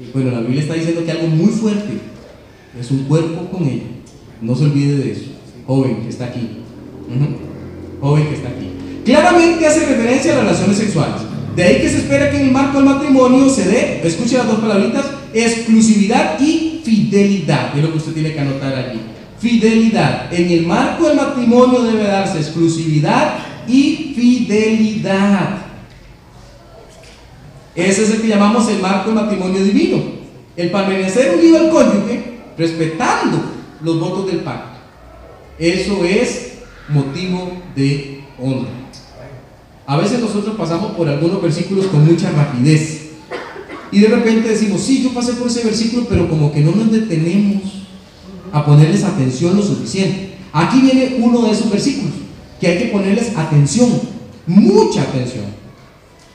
Y 0.00 0.10
bueno, 0.12 0.30
la 0.30 0.40
Biblia 0.40 0.62
está 0.62 0.74
diciendo 0.74 1.04
que 1.04 1.10
algo 1.10 1.26
muy 1.28 1.50
fuerte 1.50 1.98
es 2.78 2.90
un 2.90 3.04
cuerpo 3.04 3.46
con 3.50 3.66
ella. 3.66 3.82
No 4.40 4.54
se 4.54 4.64
olvide 4.64 4.96
de 4.96 5.12
eso. 5.12 5.30
Joven 5.66 6.02
que 6.02 6.08
está 6.08 6.26
aquí. 6.26 6.58
Joven 8.00 8.26
que 8.26 8.34
está 8.34 8.48
aquí. 8.48 8.70
Claramente 9.04 9.66
hace 9.66 9.86
referencia 9.86 10.32
a 10.32 10.36
las 10.36 10.44
relaciones 10.44 10.78
sexuales. 10.78 11.22
De 11.56 11.62
ahí 11.62 11.82
que 11.82 11.88
se 11.88 11.98
espera 11.98 12.30
que 12.30 12.38
en 12.38 12.46
el 12.46 12.52
marco 12.52 12.78
del 12.78 12.86
matrimonio 12.86 13.48
se 13.48 13.68
dé, 13.68 14.00
escuche 14.04 14.38
las 14.38 14.46
dos 14.46 14.60
palabritas, 14.60 15.04
exclusividad 15.34 16.40
y 16.40 16.80
fidelidad. 16.82 17.76
Es 17.76 17.82
lo 17.82 17.92
que 17.92 17.98
usted 17.98 18.12
tiene 18.12 18.32
que 18.32 18.40
anotar 18.40 18.74
allí. 18.74 19.00
fidelidad. 19.38 20.32
En 20.32 20.50
el 20.50 20.66
marco 20.66 21.08
del 21.08 21.16
matrimonio 21.16 21.82
debe 21.82 22.04
darse 22.04 22.38
exclusividad 22.38 23.51
y 23.68 24.12
fidelidad. 24.14 25.66
Ese 27.74 28.02
es 28.02 28.10
el 28.10 28.22
que 28.22 28.28
llamamos 28.28 28.68
el 28.68 28.80
marco 28.80 29.10
del 29.10 29.22
matrimonio 29.22 29.62
divino. 29.62 30.02
El 30.56 30.70
permanecer 30.70 31.34
unido 31.34 31.58
al 31.58 31.70
cónyuge, 31.70 32.38
respetando 32.58 33.38
los 33.82 33.98
votos 33.98 34.26
del 34.26 34.40
pacto. 34.40 34.78
Eso 35.58 36.04
es 36.04 36.58
motivo 36.88 37.52
de 37.74 38.24
honra. 38.38 38.70
A 39.86 39.96
veces 39.96 40.20
nosotros 40.20 40.56
pasamos 40.56 40.92
por 40.92 41.08
algunos 41.08 41.42
versículos 41.42 41.86
con 41.86 42.04
mucha 42.04 42.30
rapidez. 42.30 43.10
Y 43.90 44.00
de 44.00 44.08
repente 44.08 44.48
decimos, 44.48 44.80
sí, 44.80 45.02
yo 45.02 45.12
pasé 45.12 45.34
por 45.34 45.48
ese 45.48 45.64
versículo, 45.64 46.06
pero 46.08 46.28
como 46.28 46.52
que 46.52 46.60
no 46.60 46.72
nos 46.72 46.90
detenemos 46.90 47.62
a 48.52 48.64
ponerles 48.64 49.04
atención 49.04 49.56
lo 49.56 49.62
suficiente. 49.62 50.34
Aquí 50.52 50.80
viene 50.80 51.16
uno 51.18 51.42
de 51.42 51.50
esos 51.50 51.70
versículos, 51.70 52.12
que 52.62 52.68
hay 52.68 52.78
que 52.78 52.84
ponerles 52.86 53.36
atención, 53.36 53.90
mucha 54.46 55.02
atención. 55.02 55.46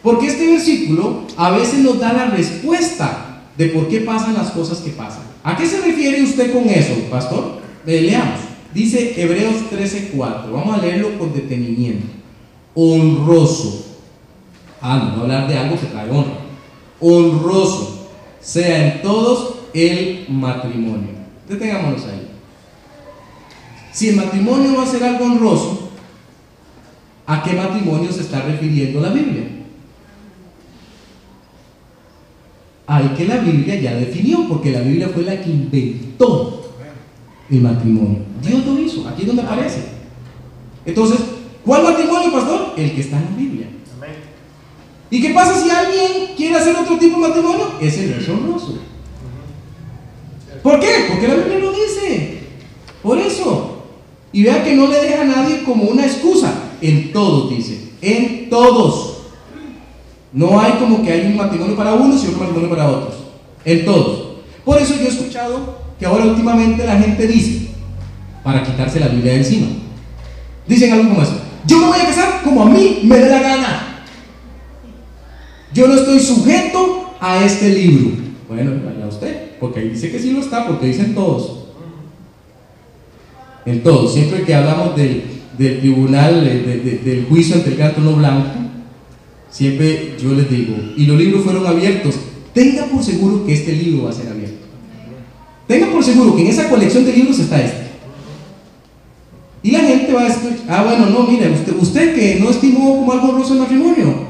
Porque 0.04 0.28
este 0.28 0.46
versículo 0.46 1.22
a 1.38 1.52
veces 1.52 1.80
nos 1.80 2.02
da 2.02 2.12
la 2.12 2.26
respuesta 2.26 3.44
de 3.58 3.68
por 3.68 3.88
qué 3.88 4.02
pasan 4.02 4.34
las 4.34 4.52
cosas 4.52 4.80
que 4.80 4.90
pasan. 4.90 5.24
¿A 5.42 5.56
qué 5.56 5.66
se 5.66 5.80
refiere 5.80 6.22
usted 6.22 6.52
con 6.52 6.68
eso, 6.68 6.96
pastor? 7.10 7.62
leamos. 7.86 8.42
Dice 8.74 9.14
Hebreos 9.16 9.56
13:4. 9.72 10.52
Vamos 10.52 10.78
a 10.78 10.82
leerlo 10.82 11.18
con 11.18 11.34
detenimiento. 11.34 12.08
Honroso. 12.76 13.86
Ah, 14.82 14.98
no, 14.98 15.16
no 15.16 15.22
hablar 15.22 15.48
de 15.48 15.58
algo 15.58 15.80
que 15.80 15.86
trae 15.86 16.10
honra. 16.10 16.40
Honroso 17.00 18.10
sea 18.42 18.96
en 18.96 19.02
todos 19.02 19.60
el 19.74 20.26
matrimonio. 20.28 21.12
Detengámonos 21.48 22.04
ahí. 22.04 22.28
Si 23.94 24.10
el 24.10 24.18
matrimonio 24.18 24.76
va 24.76 24.84
a 24.84 24.88
ser 24.88 25.06
algo 25.06 25.24
honroso, 25.24 25.87
¿a 27.28 27.44
qué 27.44 27.54
matrimonio 27.54 28.12
se 28.12 28.22
está 28.22 28.42
refiriendo 28.42 29.02
la 29.02 29.10
Biblia? 29.10 29.44
Al 32.88 33.16
que 33.16 33.26
la 33.26 33.38
Biblia 33.40 33.76
ya 33.76 33.96
definió, 33.96 34.48
porque 34.48 34.72
la 34.72 34.80
Biblia 34.80 35.10
fue 35.14 35.24
la 35.24 35.40
que 35.42 35.50
inventó 35.50 36.74
el 37.50 37.62
matrimonio. 37.62 38.20
Dios 38.42 38.66
lo 38.66 38.80
hizo, 38.80 39.08
aquí 39.08 39.24
es 39.24 39.28
donde 39.28 39.42
aparece. 39.42 39.84
Entonces, 40.86 41.20
¿cuál 41.66 41.84
matrimonio, 41.84 42.32
pastor? 42.32 42.74
El 42.78 42.94
que 42.94 43.02
está 43.02 43.18
en 43.18 43.26
la 43.26 43.38
Biblia. 43.38 43.68
¿Y 45.10 45.22
qué 45.22 45.30
pasa 45.34 45.62
si 45.62 45.70
alguien 45.70 46.36
quiere 46.36 46.56
hacer 46.56 46.76
otro 46.76 46.98
tipo 46.98 47.18
de 47.18 47.28
matrimonio? 47.28 47.74
Es 47.82 48.30
honroso. 48.30 48.80
¿Por 50.64 50.80
qué? 50.80 51.06
Porque 51.10 51.28
la 51.28 51.36
Biblia 51.36 51.60
lo 51.60 51.72
dice. 51.72 52.40
Por 53.04 53.18
eso. 53.18 53.84
Y 54.32 54.44
vea 54.44 54.64
que 54.64 54.76
no 54.76 54.88
le 54.88 55.02
deja 55.02 55.22
a 55.22 55.26
nadie 55.26 55.64
como 55.64 55.84
una 55.84 56.06
excusa. 56.06 56.67
En 56.82 57.12
todos, 57.12 57.50
dice. 57.50 57.90
En 58.02 58.50
todos. 58.50 59.18
No 60.34 60.60
hay 60.60 60.74
como 60.74 61.04
que 61.04 61.12
hay 61.12 61.26
un 61.28 61.38
matrimonio 61.38 61.76
para 61.76 61.94
unos 61.94 62.24
y 62.24 62.28
otro 62.28 62.40
matrimonio 62.40 62.70
para 62.70 62.90
otros. 62.90 63.16
En 63.66 63.86
todos. 63.86 64.28
Por 64.64 64.78
eso 64.78 64.96
yo 64.96 65.06
he 65.06 65.08
escuchado 65.08 65.78
que 65.98 66.06
ahora 66.06 66.26
últimamente 66.26 66.86
la 66.86 67.00
gente 67.00 67.26
dice, 67.28 67.70
para 68.44 68.64
quitarse 68.64 69.00
la 69.00 69.08
Biblia 69.08 69.32
de 69.32 69.40
encima, 69.40 69.68
dicen 70.68 70.94
algo 70.94 71.10
como 71.10 71.22
eso. 71.22 71.40
Yo 71.66 71.80
me 71.80 71.88
voy 71.88 72.00
a 72.00 72.06
casar 72.06 72.42
como 72.44 72.64
a 72.64 72.66
mí 72.66 73.02
me 73.04 73.18
dé 73.18 73.30
la 73.30 73.42
gana. 73.42 74.04
Yo 75.74 75.88
no 75.88 75.96
estoy 75.96 76.20
sujeto 76.20 77.16
a 77.20 77.44
este 77.44 77.70
libro. 77.70 78.18
Bueno, 78.48 78.72
vaya 78.86 79.08
usted, 79.08 79.58
porque 79.60 79.80
ahí 79.80 79.90
dice 79.90 80.12
que 80.12 80.20
sí 80.20 80.32
lo 80.32 80.40
está, 80.40 80.68
porque 80.68 80.88
dicen 80.88 81.14
todos. 81.14 81.66
En 83.66 83.84
todos. 83.84 84.14
Siempre 84.14 84.44
que 84.44 84.56
hablamos 84.56 84.96
del, 84.96 85.37
tribunal, 85.58 86.44
del 86.44 87.26
juicio 87.30 87.56
ante 87.56 87.70
el 87.72 88.16
blanco, 88.16 88.50
siempre 89.50 90.16
yo 90.22 90.34
les 90.34 90.50
digo, 90.50 90.76
y 90.96 91.06
los 91.06 91.18
libros 91.18 91.44
fueron 91.44 91.66
abiertos, 91.66 92.16
tenga 92.54 92.86
por 92.86 93.04
seguro 93.04 93.46
que 93.46 93.54
este 93.54 93.74
libro 93.74 94.06
va 94.06 94.12
a 94.12 94.14
ser 94.14 94.30
abierto. 94.30 94.58
Tenga 95.68 95.92
por 95.92 96.04
seguro 96.04 96.36
que 96.36 96.44
en 96.44 96.48
esa 96.48 96.70
colección 96.70 97.06
de 97.06 97.14
libros 97.14 97.40
está 97.40 97.62
este. 97.62 97.88
Y 99.64 99.72
la 99.72 99.80
gente 99.80 100.14
va 100.14 100.22
a 100.22 100.30
decir, 100.30 100.62
ah, 100.70 100.84
bueno, 100.84 101.08
no, 101.08 101.28
mire, 101.28 101.52
usted, 101.80 102.16
que 102.16 102.40
no 102.40 102.50
estimó 102.50 102.96
como 102.98 103.12
algo 103.12 103.34
roso 103.34 103.54
el 103.54 103.60
matrimonio, 103.60 104.28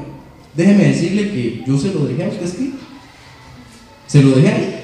déjeme 0.56 0.88
decirle 0.88 1.30
que 1.30 1.62
yo 1.66 1.78
se 1.78 1.92
lo 1.94 2.06
dejé 2.06 2.24
a 2.24 2.28
usted 2.28 2.44
escrito. 2.44 2.78
Se 4.06 4.22
lo 4.22 4.30
dejé 4.30 4.48
ahí. 4.48 4.80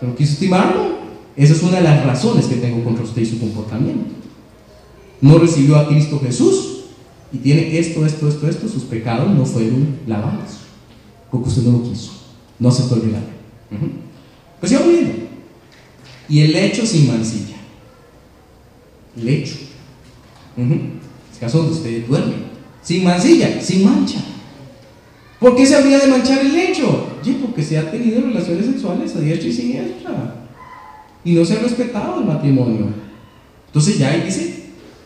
Pero 0.00 0.14
quiso 0.16 0.32
estimarlo. 0.32 1.02
Esa 1.34 1.54
es 1.54 1.62
una 1.62 1.78
de 1.78 1.84
las 1.84 2.04
razones 2.04 2.46
que 2.46 2.56
tengo 2.56 2.84
contra 2.84 3.04
usted 3.04 3.22
y 3.22 3.26
su 3.26 3.40
comportamiento. 3.40 4.21
No 5.22 5.38
recibió 5.38 5.76
a 5.76 5.88
Cristo 5.88 6.20
Jesús 6.22 6.80
y 7.32 7.38
tiene 7.38 7.78
esto, 7.78 8.04
esto, 8.04 8.28
esto, 8.28 8.48
esto. 8.48 8.68
Sus 8.68 8.82
pecados 8.82 9.34
no 9.34 9.46
fueron 9.46 10.00
lavados. 10.06 10.58
Porque 11.30 11.48
usted 11.48 11.62
no 11.62 11.78
lo 11.78 11.82
quiso. 11.84 12.12
No 12.58 12.68
aceptó 12.68 12.96
el 12.96 13.04
milagro. 13.04 13.28
Pues 14.60 14.72
yo 14.72 14.80
viendo. 14.86 15.12
Y 16.28 16.40
el 16.40 16.52
lecho 16.52 16.84
sin 16.84 17.06
mancilla. 17.06 17.56
Lecho. 19.16 19.54
Es 21.32 21.38
caso 21.38 21.58
donde 21.58 21.72
usted 21.72 22.06
duerme. 22.06 22.34
Sin 22.82 23.04
mancilla, 23.04 23.62
sin 23.62 23.84
mancha. 23.84 24.20
¿Por 25.38 25.56
qué 25.56 25.64
se 25.64 25.76
habría 25.76 25.98
de 25.98 26.08
manchar 26.08 26.40
el 26.40 26.52
lecho? 26.52 27.08
porque 27.40 27.62
se 27.62 27.78
ha 27.78 27.88
tenido 27.90 28.20
relaciones 28.20 28.66
sexuales 28.66 29.14
a 29.14 29.20
diestra 29.20 29.48
y 29.48 29.52
siniestra. 29.52 30.48
Y 31.24 31.34
no 31.34 31.44
se 31.44 31.54
ha 31.54 31.60
respetado 31.60 32.18
el 32.18 32.26
matrimonio. 32.26 32.86
Entonces 33.66 33.98
ya 33.98 34.10
ahí 34.10 34.22
dice, 34.22 34.61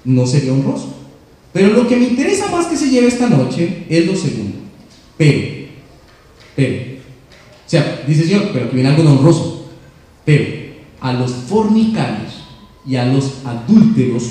no 0.06 0.26
sería 0.26 0.52
honroso. 0.52 0.94
Pero 1.52 1.74
lo 1.74 1.86
que 1.86 1.96
me 1.96 2.08
interesa 2.08 2.50
más 2.50 2.66
que 2.66 2.76
se 2.76 2.88
lleve 2.88 3.08
esta 3.08 3.28
noche 3.28 3.84
es 3.88 4.06
lo 4.06 4.16
segundo. 4.16 4.58
Pero, 5.18 5.66
pero, 6.54 6.74
o 7.66 7.68
sea, 7.68 8.04
dice 8.06 8.24
Señor, 8.24 8.50
pero 8.52 8.68
que 8.70 8.76
viene 8.76 8.90
algo 8.90 9.10
honroso. 9.10 9.70
Pero 10.24 10.66
a 11.00 11.12
los 11.12 11.32
fornicarios 11.32 12.44
y 12.86 12.96
a 12.96 13.06
los 13.06 13.44
adúlteros 13.44 14.22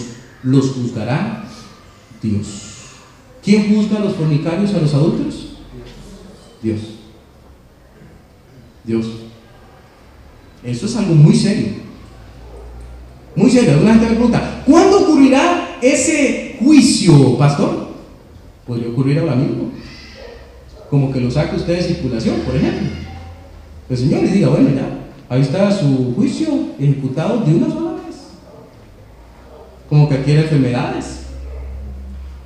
los 0.43 0.71
juzgará 0.71 1.47
Dios. 2.21 2.47
¿Quién 3.43 3.75
juzga 3.75 3.97
a 3.97 4.05
los 4.05 4.15
fornicarios 4.15 4.71
y 4.71 4.75
a 4.75 4.81
los 4.81 4.93
adúlteros? 4.93 5.57
Dios. 6.61 6.79
Dios. 8.83 9.05
Eso 10.63 10.85
es 10.85 10.95
algo 10.95 11.15
muy 11.15 11.35
serio. 11.35 11.84
Muy 13.35 13.49
serio. 13.51 13.73
Alguna 13.73 13.93
gente 13.93 14.09
me 14.09 14.15
pregunta, 14.15 14.63
¿cuándo 14.65 15.01
ocurrirá 15.01 15.77
ese 15.81 16.57
juicio, 16.59 17.37
pastor? 17.37 17.89
Podría 18.65 18.89
ocurrir 18.89 19.19
ahora 19.19 19.35
mismo. 19.35 19.71
Como 20.89 21.11
que 21.11 21.19
lo 21.19 21.29
saque 21.29 21.55
usted 21.55 21.75
de 21.77 21.83
circulación, 21.83 22.37
por 22.45 22.55
ejemplo. 22.55 22.87
El 23.89 23.97
Señor 23.97 24.23
le 24.23 24.31
diga, 24.31 24.49
bueno, 24.49 24.69
ya, 24.69 24.87
ahí 25.29 25.41
está 25.41 25.71
su 25.71 26.13
juicio 26.15 26.47
ejecutado 26.79 27.41
de 27.41 27.55
una 27.55 27.67
sola 27.67 27.91
vez. 27.91 28.15
Como 29.89 30.07
que 30.07 30.15
adquiere 30.15 30.41
enfermedades. 30.43 31.21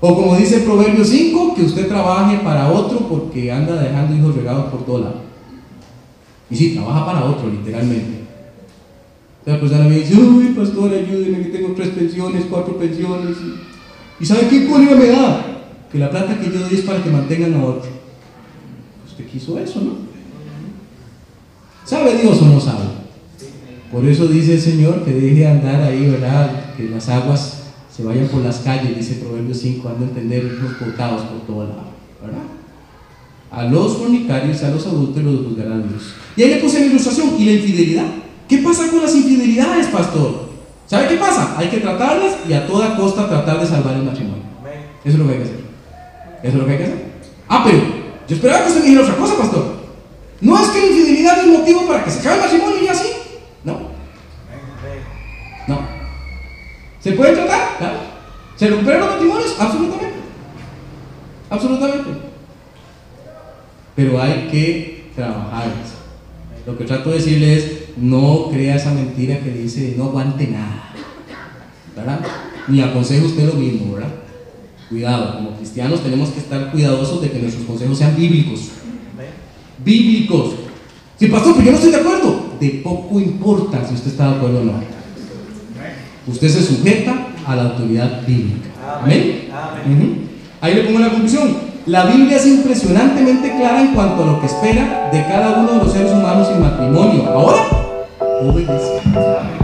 O 0.02 0.15
como 0.15 0.36
dice 0.36 0.58
el 0.58 0.63
Proverbio 0.63 1.04
5, 1.04 1.56
que 1.56 1.63
usted 1.63 1.88
trabaje 1.88 2.38
para 2.39 2.71
otro 2.71 2.99
porque 3.08 3.52
anda 3.52 3.82
dejando 3.82 4.15
hijos 4.15 4.36
regados 4.36 4.71
por 4.71 4.86
todo 4.86 4.99
lado. 4.99 5.21
Y 6.49 6.56
sí, 6.56 6.73
trabaja 6.73 7.06
para 7.06 7.25
otro, 7.25 7.49
literalmente. 7.49 8.18
La 9.50 9.60
persona 9.60 9.86
me 9.86 9.96
dice, 9.98 10.14
uy, 10.14 10.54
pastor, 10.56 10.94
ayúdeme 10.94 11.42
que 11.42 11.50
tengo 11.50 11.74
tres 11.74 11.90
pensiones, 11.90 12.46
cuatro 12.52 12.78
pensiones. 12.78 13.36
¿Y, 14.20 14.24
sabe 14.24 14.48
qué 14.48 14.68
cólera 14.68 14.96
me 14.96 15.08
da? 15.08 15.64
Que 15.92 15.98
la 15.98 16.12
plata 16.12 16.40
que 16.40 16.52
yo 16.52 16.60
doy 16.60 16.76
es 16.76 16.82
para 16.82 17.02
que 17.04 17.10
mantengan 17.10 17.56
a 17.56 17.66
otro. 17.66 17.90
Usted 19.08 19.26
quiso 19.26 19.58
eso, 19.58 19.82
¿no? 19.82 19.94
¿Sabe 21.84 22.22
Dios 22.22 22.40
o 22.44 22.46
no 22.46 22.60
sabe? 22.60 22.86
Por 23.92 24.06
eso 24.06 24.28
dice 24.28 24.54
el 24.54 24.62
Señor 24.62 25.04
que 25.04 25.14
deje 25.14 25.40
de 25.40 25.48
andar 25.48 25.82
ahí, 25.82 26.08
¿verdad? 26.12 26.76
Que 26.78 26.84
las 26.84 27.10
aguas 27.10 27.64
se 27.92 28.04
vayan 28.04 28.28
por 28.28 28.44
las 28.44 28.60
calles, 28.60 28.96
dice 28.96 29.16
Proverbio 29.16 29.56
5, 29.56 29.90
ando 29.90 30.06
a 30.06 30.10
entender 30.10 30.44
los 30.44 30.74
portados 30.74 31.24
por 31.24 31.48
todo 31.48 31.64
lado, 31.64 31.90
¿verdad? 32.22 32.44
A 33.50 33.64
los 33.64 33.98
fornicarios, 33.98 34.62
a 34.62 34.70
los 34.70 34.86
adultos 34.86 35.24
los 35.24 35.48
juzgará 35.48 35.80
Dios. 35.80 36.14
Y 36.38 36.44
ahí 36.44 36.50
le 36.52 36.58
puse 36.58 36.82
la 36.82 36.86
ilustración, 36.86 37.32
y 37.40 37.46
la 37.46 37.52
infidelidad. 37.54 38.29
¿Qué 38.50 38.58
pasa 38.58 38.90
con 38.90 39.04
las 39.04 39.14
infidelidades, 39.14 39.88
pastor? 39.88 40.50
¿Sabe 40.88 41.08
qué 41.08 41.18
pasa? 41.18 41.54
Hay 41.56 41.70
que 41.70 41.78
tratarlas 41.78 42.34
y 42.48 42.54
a 42.54 42.66
toda 42.66 42.98
costa 42.98 43.30
tratar 43.30 43.60
de 43.60 43.68
salvar 43.68 43.94
el 43.94 44.04
matrimonio. 44.04 44.44
Eso 45.06 45.18
es 45.18 45.20
lo 45.20 45.28
que 45.28 45.34
hay 45.34 45.38
que 45.38 45.44
hacer. 45.44 45.60
Eso 46.42 46.48
es 46.48 46.54
lo 46.56 46.66
que 46.66 46.72
hay 46.72 46.78
que 46.80 46.84
hacer. 46.86 47.06
Ah, 47.48 47.62
pero 47.64 47.78
yo 48.28 48.36
esperaba 48.36 48.64
que 48.64 48.70
usted 48.70 48.82
me 48.82 48.90
dijera 48.90 49.06
otra 49.06 49.18
cosa, 49.18 49.38
pastor. 49.38 49.80
No 50.42 50.60
es 50.60 50.70
que 50.70 50.80
la 50.80 50.86
infidelidad 50.88 51.40
es 51.40 51.48
motivo 51.48 51.88
para 51.88 52.04
que 52.04 52.10
se 52.10 52.20
acabe 52.20 52.36
el 52.38 52.42
matrimonio 52.42 52.84
y 52.84 52.88
así. 52.88 53.08
No. 53.64 53.80
No. 55.68 55.80
¿Se 57.00 57.12
puede 57.12 57.34
tratar? 57.34 57.78
Claro. 57.78 58.00
¿Se 58.56 58.68
recuperan 58.68 59.02
los 59.02 59.10
matrimonios? 59.12 59.56
Absolutamente. 59.60 60.20
Absolutamente. 61.52 62.10
Pero 63.96 64.22
hay 64.22 64.48
que 64.52 65.12
trabajar. 65.16 65.68
Lo 66.66 66.78
que 66.78 66.84
trato 66.86 67.10
de 67.10 67.16
decirles 67.16 67.64
es, 67.64 67.88
no 68.02 68.50
crea 68.52 68.76
esa 68.76 68.94
mentira 68.94 69.40
que 69.40 69.52
dice 69.52 69.96
no 69.98 70.06
aguante 70.06 70.48
nada, 70.48 70.94
¿verdad? 71.96 72.20
Ni 72.68 72.82
aconsejo 72.82 73.28
usted 73.28 73.48
lo 73.48 73.54
mismo, 73.54 73.94
¿verdad? 73.94 74.10
Cuidado, 74.90 75.36
como 75.36 75.56
cristianos 75.56 76.02
tenemos 76.02 76.30
que 76.30 76.40
estar 76.40 76.72
cuidadosos 76.72 77.22
de 77.22 77.32
que 77.32 77.40
nuestros 77.40 77.66
consejos 77.66 77.98
sean 77.98 78.16
bíblicos. 78.16 78.70
Bíblicos. 79.84 80.54
Si 81.20 81.28
pastor, 81.28 81.54
pero 81.56 81.66
yo 81.66 81.72
no 81.72 81.78
estoy 81.78 81.92
de 81.92 81.98
acuerdo, 81.98 82.46
de 82.60 82.70
poco 82.84 83.20
importa 83.20 83.86
si 83.88 83.94
usted 83.94 84.12
está 84.12 84.30
de 84.30 84.36
acuerdo 84.38 84.62
o 84.62 84.64
no. 84.64 84.74
Usted 86.28 86.50
se 86.50 86.64
sujeta 86.64 87.28
a 87.46 87.56
la 87.56 87.64
autoridad 87.64 88.26
bíblica. 88.26 88.70
Amén. 89.02 89.50
Ujú. 89.86 90.16
Ahí 90.62 90.76
le 90.76 90.84
pongo 90.84 91.00
la 91.00 91.10
conclusión. 91.10 91.70
La 91.86 92.06
Biblia 92.06 92.38
es 92.38 92.46
impresionantemente 92.46 93.56
clara 93.58 93.82
en 93.82 93.94
cuanto 93.94 94.24
a 94.24 94.26
lo 94.26 94.40
que 94.40 94.46
espera 94.46 95.10
de 95.12 95.22
cada 95.24 95.60
uno 95.60 95.74
de 95.74 95.78
los 95.86 95.92
seres 95.92 96.12
humanos 96.12 96.48
en 96.52 96.62
matrimonio. 96.62 97.26
Ahora, 97.28 97.88
Holy 98.39 99.59